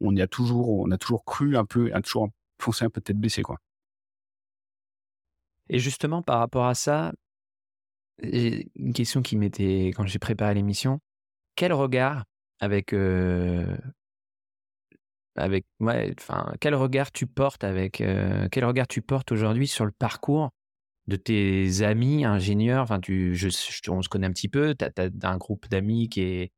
[0.00, 3.00] on y a toujours, on a toujours cru un peu, a toujours foncé un peu
[3.00, 3.58] tête baissée, quoi.
[5.68, 7.12] Et justement, par rapport à ça,
[8.18, 11.00] une question qui m'était quand j'ai préparé l'émission,
[11.56, 12.24] quel regard
[12.60, 12.94] avec
[15.34, 19.92] avec ouais, enfin quel regard tu portes avec quel regard tu portes aujourd'hui sur le
[19.92, 20.50] parcours
[21.08, 23.48] de tes amis ingénieurs, enfin, tu, je,
[23.90, 26.50] on se connaît un petit peu, tu as, un groupe d'amis qui,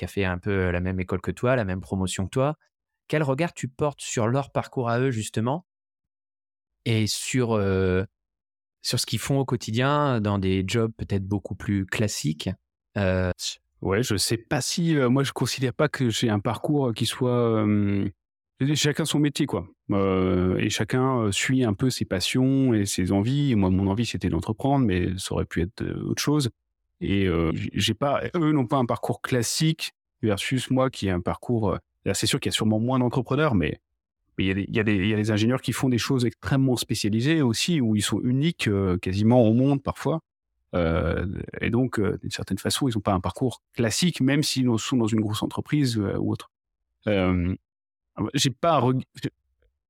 [0.00, 2.56] a fait un peu la même école que toi, la même promotion que toi.
[3.08, 5.66] Quel regard tu portes sur leur parcours à eux, justement,
[6.84, 7.58] et sur,
[8.86, 12.50] sur ce qu'ils font au quotidien dans des jobs peut-être beaucoup plus classiques
[12.96, 13.32] euh...
[13.82, 14.96] Ouais, je sais pas si.
[14.96, 17.66] Euh, moi, je considère pas que j'ai un parcours qui soit.
[18.74, 19.68] chacun son métier, quoi.
[19.90, 23.54] Euh, et chacun suit un peu ses passions et ses envies.
[23.54, 26.48] Moi, mon envie, c'était d'entreprendre, mais ça aurait pu être autre chose.
[27.02, 27.28] Et
[27.74, 28.22] j'ai pas.
[28.34, 31.76] Eux n'ont pas un parcours classique versus moi qui ai un parcours
[32.14, 33.80] c'est sûr qu'il y a sûrement moins d'entrepreneurs, mais
[34.38, 38.20] il y, a des, ingénieurs qui font des choses extrêmement spécialisées aussi, où ils sont
[38.22, 40.20] uniques euh, quasiment au monde parfois.
[40.74, 41.26] Euh,
[41.60, 44.96] et donc, euh, d'une certaine façon, ils n'ont pas un parcours classique, même s'ils sont
[44.96, 46.50] dans une grosse entreprise ou autre.
[47.06, 48.82] j'ai pas.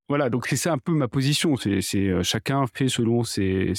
[0.09, 1.57] Voilà, donc c'est ça un peu ma position.
[1.57, 3.73] C'est chacun fait selon ses,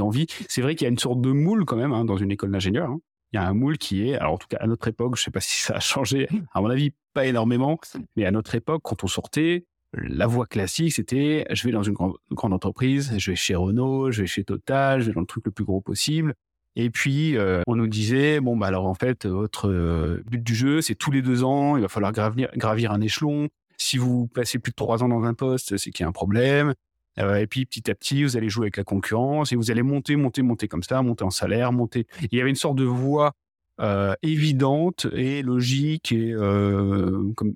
[0.00, 0.26] envies.
[0.48, 2.50] C'est vrai qu'il y a une sorte de moule quand même hein, dans une école
[2.50, 2.90] d'ingénieur.
[2.90, 3.00] Hein
[3.32, 5.22] il y a un moule qui est, alors en tout cas à notre époque, je
[5.22, 7.78] sais pas si ça a changé, à mon avis pas énormément,
[8.16, 11.94] mais à notre époque, quand on sortait, la voie classique, c'était je vais dans une
[11.94, 15.44] grande, entreprise, je vais chez Renault, je vais chez Total, je vais dans le truc
[15.46, 16.34] le plus gros possible.
[16.74, 20.54] Et puis, euh, on nous disait, bon, bah alors en fait, votre euh, but du
[20.54, 23.48] jeu, c'est tous les deux ans, il va falloir gravir, gravir un échelon.
[23.76, 26.12] Si vous passez plus de trois ans dans un poste, c'est qu'il y a un
[26.12, 26.72] problème.
[27.18, 29.82] Euh, et puis petit à petit, vous allez jouer avec la concurrence et vous allez
[29.82, 32.06] monter, monter, monter comme ça, monter en salaire, monter.
[32.30, 33.32] Il y avait une sorte de voie
[33.80, 37.54] euh, évidente et logique et euh, comme,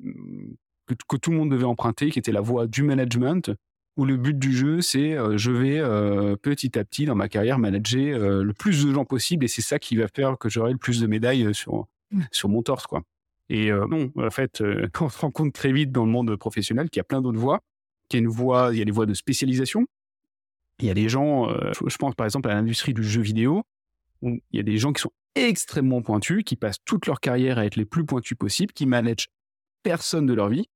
[0.86, 3.50] que, tout le monde devait emprunter, qui était la voie du management,
[3.96, 5.80] où le but du jeu, c'est je vais
[6.42, 9.78] petit à petit dans ma carrière manager le plus de gens possible et c'est ça
[9.78, 11.86] qui va faire que j'aurai le plus de médailles sur,
[12.30, 12.86] sur mon torse.
[12.86, 13.02] quoi.
[13.48, 14.62] Et non, en fait,
[15.00, 17.38] on se rend compte très vite dans le monde professionnel qu'il y a plein d'autres
[17.38, 17.62] voies
[18.08, 19.86] qui une voie, il y a des voies de spécialisation.
[20.78, 23.62] Il y a des gens, euh, je pense par exemple à l'industrie du jeu vidéo,
[24.22, 27.58] où il y a des gens qui sont extrêmement pointus, qui passent toute leur carrière
[27.58, 29.28] à être les plus pointus possibles, qui managent
[29.82, 30.68] personne de leur vie,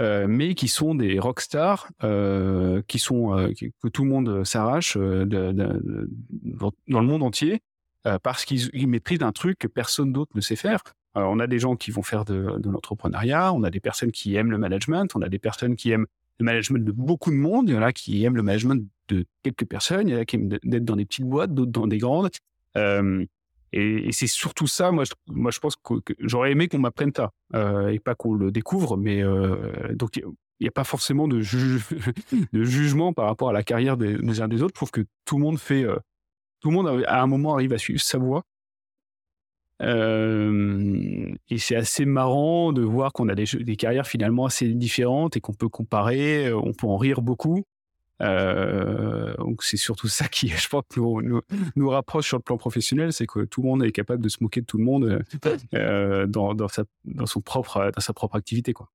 [0.00, 3.50] euh, mais qui sont des rockstars, euh, qui sont
[3.82, 5.26] que tout le monde s'arrache dans,
[6.86, 7.60] le monde entier
[8.22, 10.82] parce qu'ils maîtrisent un truc que personne d'autre ne sait faire.
[11.14, 14.50] On a des gens qui vont faire de, l'entrepreneuriat, on a des personnes qui aiment
[14.50, 16.06] le management, on a des personnes qui aiment
[16.38, 17.68] le management de beaucoup de monde.
[17.68, 20.08] Il y en a qui aiment le management de quelques personnes.
[20.08, 22.30] Il y en a qui aiment d'être dans des petites boîtes, d'autres dans des grandes.
[22.76, 23.24] Euh,
[23.72, 27.32] et, c'est surtout ça, moi, je, moi, je pense que, j'aurais aimé qu'on m'apprenne ça
[27.54, 28.96] euh, et pas qu'on le découvre.
[28.96, 30.24] Mais euh, donc, il
[30.62, 34.74] n'y a pas forcément de, jugement par rapport à la carrière des, uns des autres.
[34.74, 35.84] Je trouve que tout le monde fait,
[36.60, 38.44] tout le monde à un moment arrive à suivre sa voie.
[39.80, 45.40] Euh, et c'est assez marrant de voir qu'on a des, carrières finalement assez différentes et
[45.40, 47.64] qu'on peut comparer, euh, on peut en rire beaucoup.
[48.20, 51.40] Euh, donc c'est surtout ça qui, je pense, nous, nous,
[51.76, 54.38] nous, rapproche sur le plan professionnel, c'est que tout le monde est capable de se
[54.40, 55.24] moquer de tout le monde
[55.74, 58.72] euh, dans, dans, sa, dans, son propre, dans sa propre activité.
[58.72, 58.90] Quoi.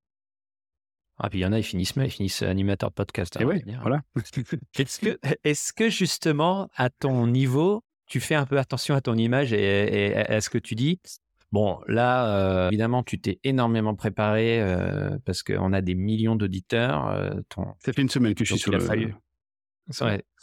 [1.18, 3.38] Ah, puis il y en a, ils finissent, ils finissent animateur de podcast.
[3.40, 4.02] Et hein, ouais, voilà.
[4.76, 9.16] est-ce, que, est-ce que justement, à ton niveau, tu fais un peu attention à ton
[9.16, 11.00] image et, à ce que tu dis.
[11.54, 17.08] Bon, là, euh, évidemment, tu t'es énormément préparé euh, parce qu'on a des millions d'auditeurs.
[17.10, 17.76] Euh, ton...
[17.78, 19.14] Ça fait une semaine que je suis sur le, fallu...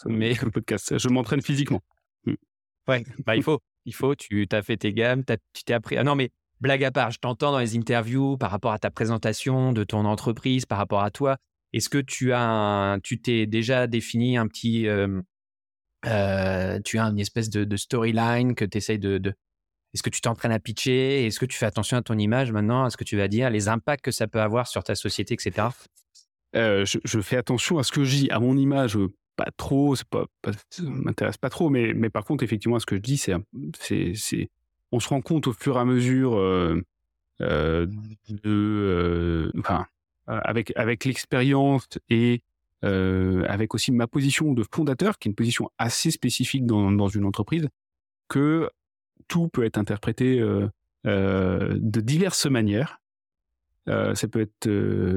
[0.06, 0.34] mais...
[0.40, 0.96] le podcast.
[0.96, 1.80] Je m'entraîne physiquement.
[2.26, 2.34] Mm.
[2.86, 3.58] Ouais, bah, il faut.
[3.86, 4.14] Il faut.
[4.14, 5.96] Tu as fait tes gammes, tu t'es appris.
[5.96, 6.30] Ah non, mais
[6.60, 10.04] blague à part, je t'entends dans les interviews par rapport à ta présentation de ton
[10.04, 11.38] entreprise, par rapport à toi.
[11.72, 14.86] Est-ce que tu as, tu t'es déjà défini un petit,
[16.04, 19.34] tu as une espèce de, storyline que tu essayes de,
[19.94, 21.26] Est-ce que tu t'entraînes à pitcher?
[21.26, 22.84] Est-ce que tu fais attention à ton image maintenant?
[22.84, 25.34] À ce que tu vas dire Les impacts que ça peut avoir sur ta société,
[25.34, 25.68] etc.
[26.56, 29.94] Euh, je, fais attention à ce que je dis, à mon image, euh, pas trop,
[30.10, 30.26] pas,
[30.70, 33.34] ça m'intéresse pas trop, mais, mais par contre, effectivement, ce que je dis, c'est,
[34.14, 34.50] c'est,
[34.92, 36.36] on se rend compte au fur et à mesure
[37.38, 39.86] de, enfin,
[40.26, 42.42] avec, avec l'expérience et
[42.82, 47.08] euh, avec aussi ma position de fondateur, qui est une position assez spécifique dans, dans
[47.08, 47.68] une entreprise,
[48.28, 48.70] que
[49.30, 50.68] tout peut être interprété euh,
[51.06, 53.00] euh, de diverses manières.
[53.88, 54.68] Euh, ça peut être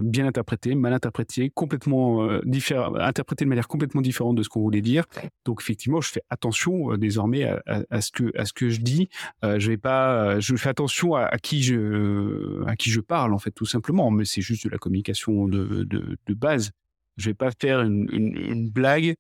[0.02, 4.82] bien interprété, mal interprété, complètement différent, interprété de manière complètement différente de ce qu'on voulait
[4.82, 5.04] dire.
[5.44, 8.80] Donc effectivement, je fais attention désormais à, à, à, ce que à ce que je
[8.80, 9.10] dis.
[9.44, 13.52] je vais pas, je fais attention à, qui je à qui je parle en fait
[13.52, 14.10] tout simplement.
[14.12, 16.72] Mais c'est juste de la communication de, de, de base.
[17.18, 19.16] Je vais pas faire une, une, blague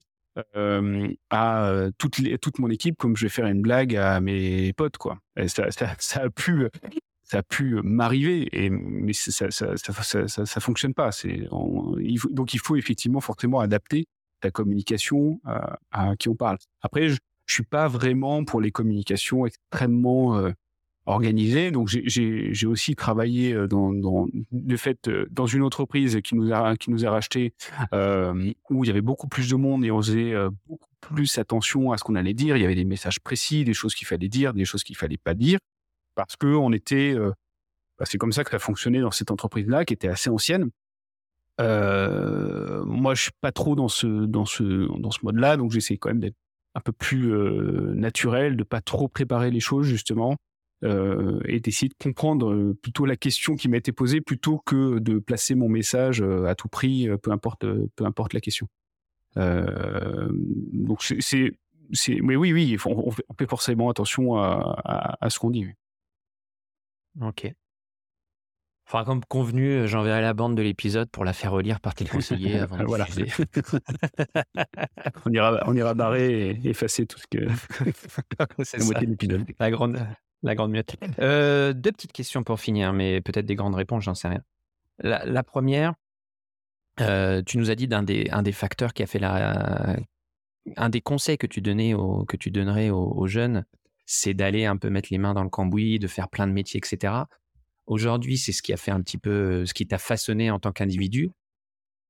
[1.29, 5.19] à toute, toute mon équipe comme je vais faire une blague à mes potes, quoi.
[5.47, 5.67] ça,
[5.99, 6.67] ça, a pu,
[7.23, 11.11] ça a pu m'arriver, et mais ça, ça, ça, ça, fonctionne pas.
[11.11, 11.47] C'est,
[12.31, 14.07] donc il faut effectivement fortement adapter
[14.41, 15.39] ta communication
[15.91, 16.57] à qui on parle.
[16.81, 20.51] Après, je, je suis pas vraiment pour les communications extrêmement
[21.06, 21.72] organisées.
[21.72, 26.91] Donc j'ai aussi travaillé dans, dans de fait dans une entreprise qui nous a qui
[26.91, 27.54] nous a racheté
[27.91, 30.34] où il y avait beaucoup plus de monde et on faisait
[30.68, 32.58] beaucoup plus attention à ce qu'on allait dire.
[32.58, 35.18] Il y avait des messages précis, des choses qu'il fallait dire, des choses qu'il fallait
[35.18, 35.60] pas dire
[36.16, 37.16] parce que on était
[37.97, 40.70] bah, c'est comme ça que ça fonctionnait dans cette entreprise-là, qui était assez ancienne.
[41.62, 44.64] Euh, moi, je suis pas trop dans ce dans ce
[44.99, 46.36] dans ce mode-là, donc j'essaie quand même d'être
[46.76, 50.36] un peu plus euh, naturel, de pas trop préparer les choses justement,
[50.84, 55.19] euh, et d'essayer de comprendre plutôt la question qui m'a été posée plutôt que de
[55.19, 57.65] placer mon message à tout prix, peu importe
[57.95, 58.67] peu importe la question.
[59.36, 61.51] donc c'est
[61.91, 65.67] c'est mais oui oui, on, fait forcément attention à, à, à ce qu'on dit.
[67.21, 67.53] Ok.
[68.88, 72.05] Enfin, comme convenu, euh, j'enverrai la bande de l'épisode pour la faire relire par tes
[72.05, 73.07] conseillers avant de voilà.
[75.25, 77.39] on ira, on ira barrer et effacer tout ce que
[78.39, 79.45] la moitié de l'épisode.
[79.59, 80.05] La grande,
[80.44, 80.98] la grande miette.
[81.20, 84.44] Euh, deux petites questions pour finir, mais peut-être des grandes réponses, j'en sais rien.
[85.00, 85.94] La, première,
[87.00, 89.98] euh, tu nous as dit d'un des, un des facteurs qui a fait la,
[90.78, 93.66] un des conseils que tu donnais au, que tu donnerais aux, aux jeunes,
[94.06, 96.78] c'est d'aller un peu mettre les mains dans le cambouis, de faire plein de métiers,
[96.78, 97.14] etc.
[97.86, 100.72] Aujourd'hui, c'est ce qui a fait un petit peu, ce qui t'a façonné en tant
[100.72, 101.32] qu'individu.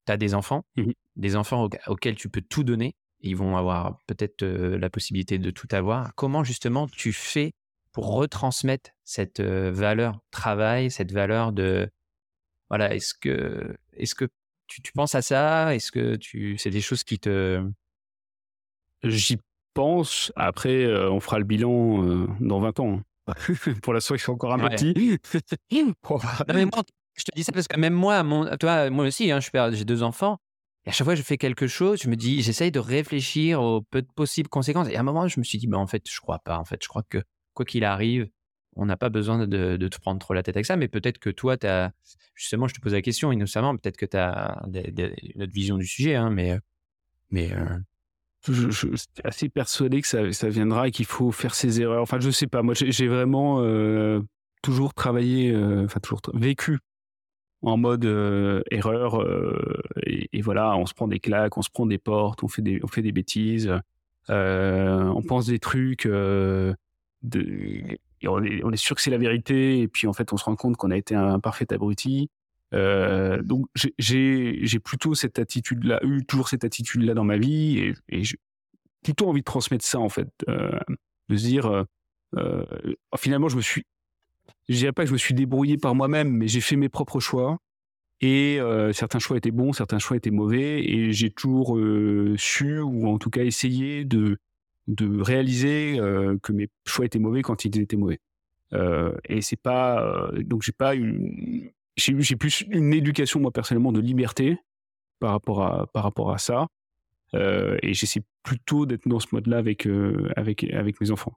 [0.06, 2.96] Tu as des enfants, mmh des enfants auxquels tu peux tout donner.
[3.20, 6.16] ils vont avoir peut-être la possibilité de tout avoir.
[6.16, 7.54] Comment justement tu fais
[7.94, 11.90] pour retransmettre cette valeur travail, cette valeur de
[12.70, 14.26] voilà, est-ce que est-ce que
[14.68, 15.76] tu, tu, penses à ça?
[15.76, 17.64] Est-ce que tu c'est des choses qui te
[19.04, 19.38] J'y
[19.74, 20.32] pense.
[20.36, 23.00] Après, on fera le bilan dans 20 ans.
[23.00, 23.04] Hein.
[23.84, 25.20] pour l'instant, ils sont encore un peu petit.
[26.48, 26.84] mais moi,
[27.16, 30.04] je te dis ça parce que même moi, mon, toi, moi aussi, hein, j'ai deux
[30.04, 30.40] enfants.
[30.86, 33.62] Et à chaque fois que je fais quelque chose, je me dis, j'essaye de réfléchir
[33.62, 34.90] aux peu de possibles conséquences.
[34.90, 36.58] Et à un moment, je me suis dit, bah, en fait, je crois pas.
[36.58, 37.24] En fait, je crois que
[37.54, 38.28] quoi qu'il arrive,
[38.76, 40.76] on n'a pas besoin de, te prendre trop la tête avec ça.
[40.76, 41.92] Mais peut-être que toi, as,
[42.36, 45.86] justement, je te pose la question innocemment, peut-être que tu as une autre vision du
[45.86, 46.16] sujet.
[46.16, 46.58] Hein, mais,
[47.30, 47.78] mais euh,
[48.48, 48.90] je, suis
[49.24, 52.02] assez persuadé que ça, viendra et qu'il faut faire ses erreurs.
[52.02, 52.64] Enfin, je sais pas.
[52.64, 54.22] Moi, j'ai vraiment euh,
[54.64, 56.80] toujours travaillé, euh, enfin toujours vécu
[57.62, 59.22] en mode euh, erreur.
[59.22, 62.48] Euh, et, et, voilà, on se prend des claques, on se prend des portes, on
[62.48, 63.72] fait des, on fait des bêtises,
[64.30, 66.08] on pense des trucs.
[67.24, 69.80] On, est, sûr que c'est la vérité.
[69.80, 72.30] Et puis en fait, on se rend compte qu'on a été un parfait abruti.
[72.74, 78.38] Euh, donc j'ai plutôt cette attitude-là, eu toujours cette attitude-là dans ma vie, et, j'ai
[79.04, 80.80] plutôt envie de transmettre ça en fait, euh,
[81.30, 81.86] de se dire
[82.36, 82.66] euh,
[83.18, 83.86] finalement je me suis,
[84.70, 87.20] je dirais pas que je me suis débrouillé par moi-même, mais j'ai fait mes propres
[87.20, 87.58] choix.
[88.22, 88.60] Et
[88.94, 91.78] certains choix étaient bons, certains choix étaient mauvais, et j'ai toujours
[92.38, 94.38] su, ou en tout cas essayé de,
[94.88, 95.98] de réaliser
[96.42, 98.20] que mes choix étaient mauvais quand ils étaient mauvais.
[99.30, 104.58] et c'est pas donc j'ai pas une j'ai plus une éducation moi personnellement de liberté
[105.20, 106.68] par rapport à par rapport à ça
[107.36, 111.34] euh, et j'essaie plutôt d'être dans ce mode-là avec euh, avec avec mes enfants.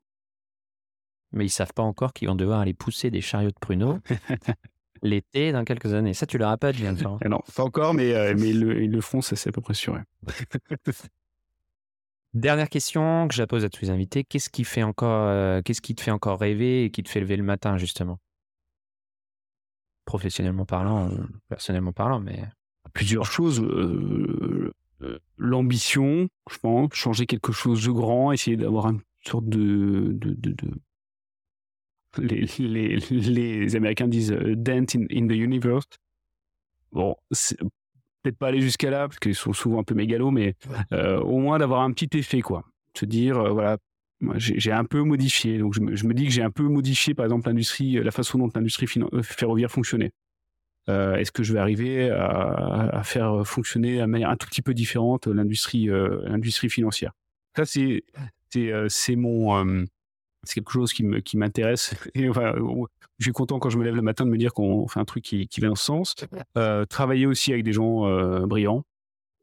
[1.33, 3.99] Mais ils savent pas encore qu'ils vont devoir aller pousser des chariots de pruneaux
[5.03, 6.15] l'été dans quelques années.
[6.15, 7.19] Ça, tu leur as pas dit encore.
[7.29, 9.61] non, pas encore, mais euh, mais ils le, ils le feront, ça c'est à peu
[9.61, 9.99] près sûr.
[12.37, 15.95] Dernière question que je pose à tous les invités qu'est-ce qui fait encore, qu'est-ce qui
[15.95, 18.19] te fait encore rêver et qui te fait lever le matin justement?
[20.05, 22.45] Professionnellement parlant ou personnellement parlant, mais
[22.93, 23.63] plusieurs choses.
[23.63, 24.71] Euh,
[25.01, 30.19] euh, l'ambition, je pense, changer quelque chose de grand, essayer d'avoir une sorte de.
[32.19, 35.87] Les, Américains disent euh, dent in, in, the universe.
[36.93, 37.17] Bon,
[38.27, 40.55] peut-être pas aller jusqu'à là parce qu'ils sont souvent un peu mégalos, mais
[40.93, 42.65] euh, au moins d'avoir un petit effet, quoi.
[42.95, 43.79] Se dire, euh, voilà,
[44.37, 45.59] j'ai un peu modifié.
[45.59, 48.51] Donc, je me, dis que j'ai un peu modifié, par exemple, l'industrie, la façon dont
[48.55, 50.13] l'industrie euh, ferroviaire fonctionnait.
[50.89, 54.63] Euh, Est-ce que je vais arriver à, à, faire fonctionner de manière un tout petit
[54.63, 57.13] peu différente l'industrie, euh, l'industrie financière?
[57.57, 58.05] Ça, c'est
[58.51, 59.85] c'est euh, mon euh,
[60.45, 61.95] c'est quelque chose qui m'intéresse.
[62.29, 62.55] Enfin,
[63.19, 65.05] je suis content quand je me lève le matin de me dire qu'on fait un
[65.05, 66.15] truc qui, qui va dans ce sens.
[66.89, 68.85] travailler aussi avec des gens brillants,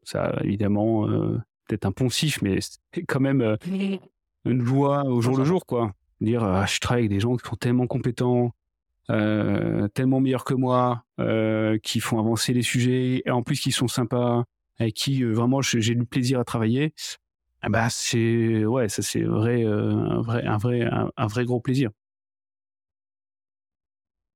[0.02, 1.06] ça évidemment
[1.66, 3.56] peut-être un poncif, mais c'est quand même
[4.44, 5.92] une joie au jour le jour, quoi.
[6.20, 8.52] Dire, ah, je travaille avec des gens qui sont tellement compétents,
[9.10, 13.72] euh, tellement meilleurs que moi, euh, qui font avancer les sujets, et en plus qui
[13.72, 14.44] sont sympas,
[14.78, 16.94] avec qui euh, vraiment j'ai du plaisir à travailler.
[17.60, 21.60] Ah bah c'est ouais, ça c'est vrai, euh, un vrai, un vrai, un, vrai gros
[21.60, 21.90] plaisir.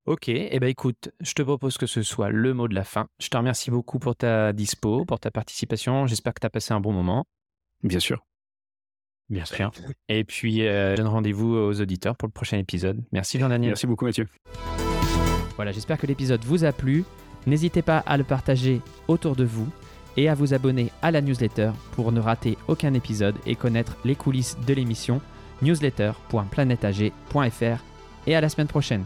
[0.09, 2.85] Ok, et eh ben écoute, je te propose que ce soit le mot de la
[2.85, 3.09] fin.
[3.21, 6.07] Je te remercie beaucoup pour ta dispo, pour ta participation.
[6.07, 7.27] J'espère que tu as passé un bon moment.
[7.83, 8.25] Bien sûr.
[9.29, 9.71] Bien sûr.
[10.09, 13.05] Et puis, euh, je donne rendez-vous aux auditeurs pour le prochain épisode.
[13.13, 13.73] Merci Jean-Daniel.
[13.73, 14.27] Merci beaucoup Mathieu.
[15.57, 17.05] Voilà, j'espère que l'épisode vous a plu.
[17.47, 19.69] N'hésitez pas à le partager autour de vous
[20.17, 24.15] et à vous abonner à la newsletter pour ne rater aucun épisode et connaître les
[24.15, 25.21] coulisses de l'émission
[25.61, 27.85] newsletter.planetag.fr
[28.27, 29.05] et à la semaine prochaine.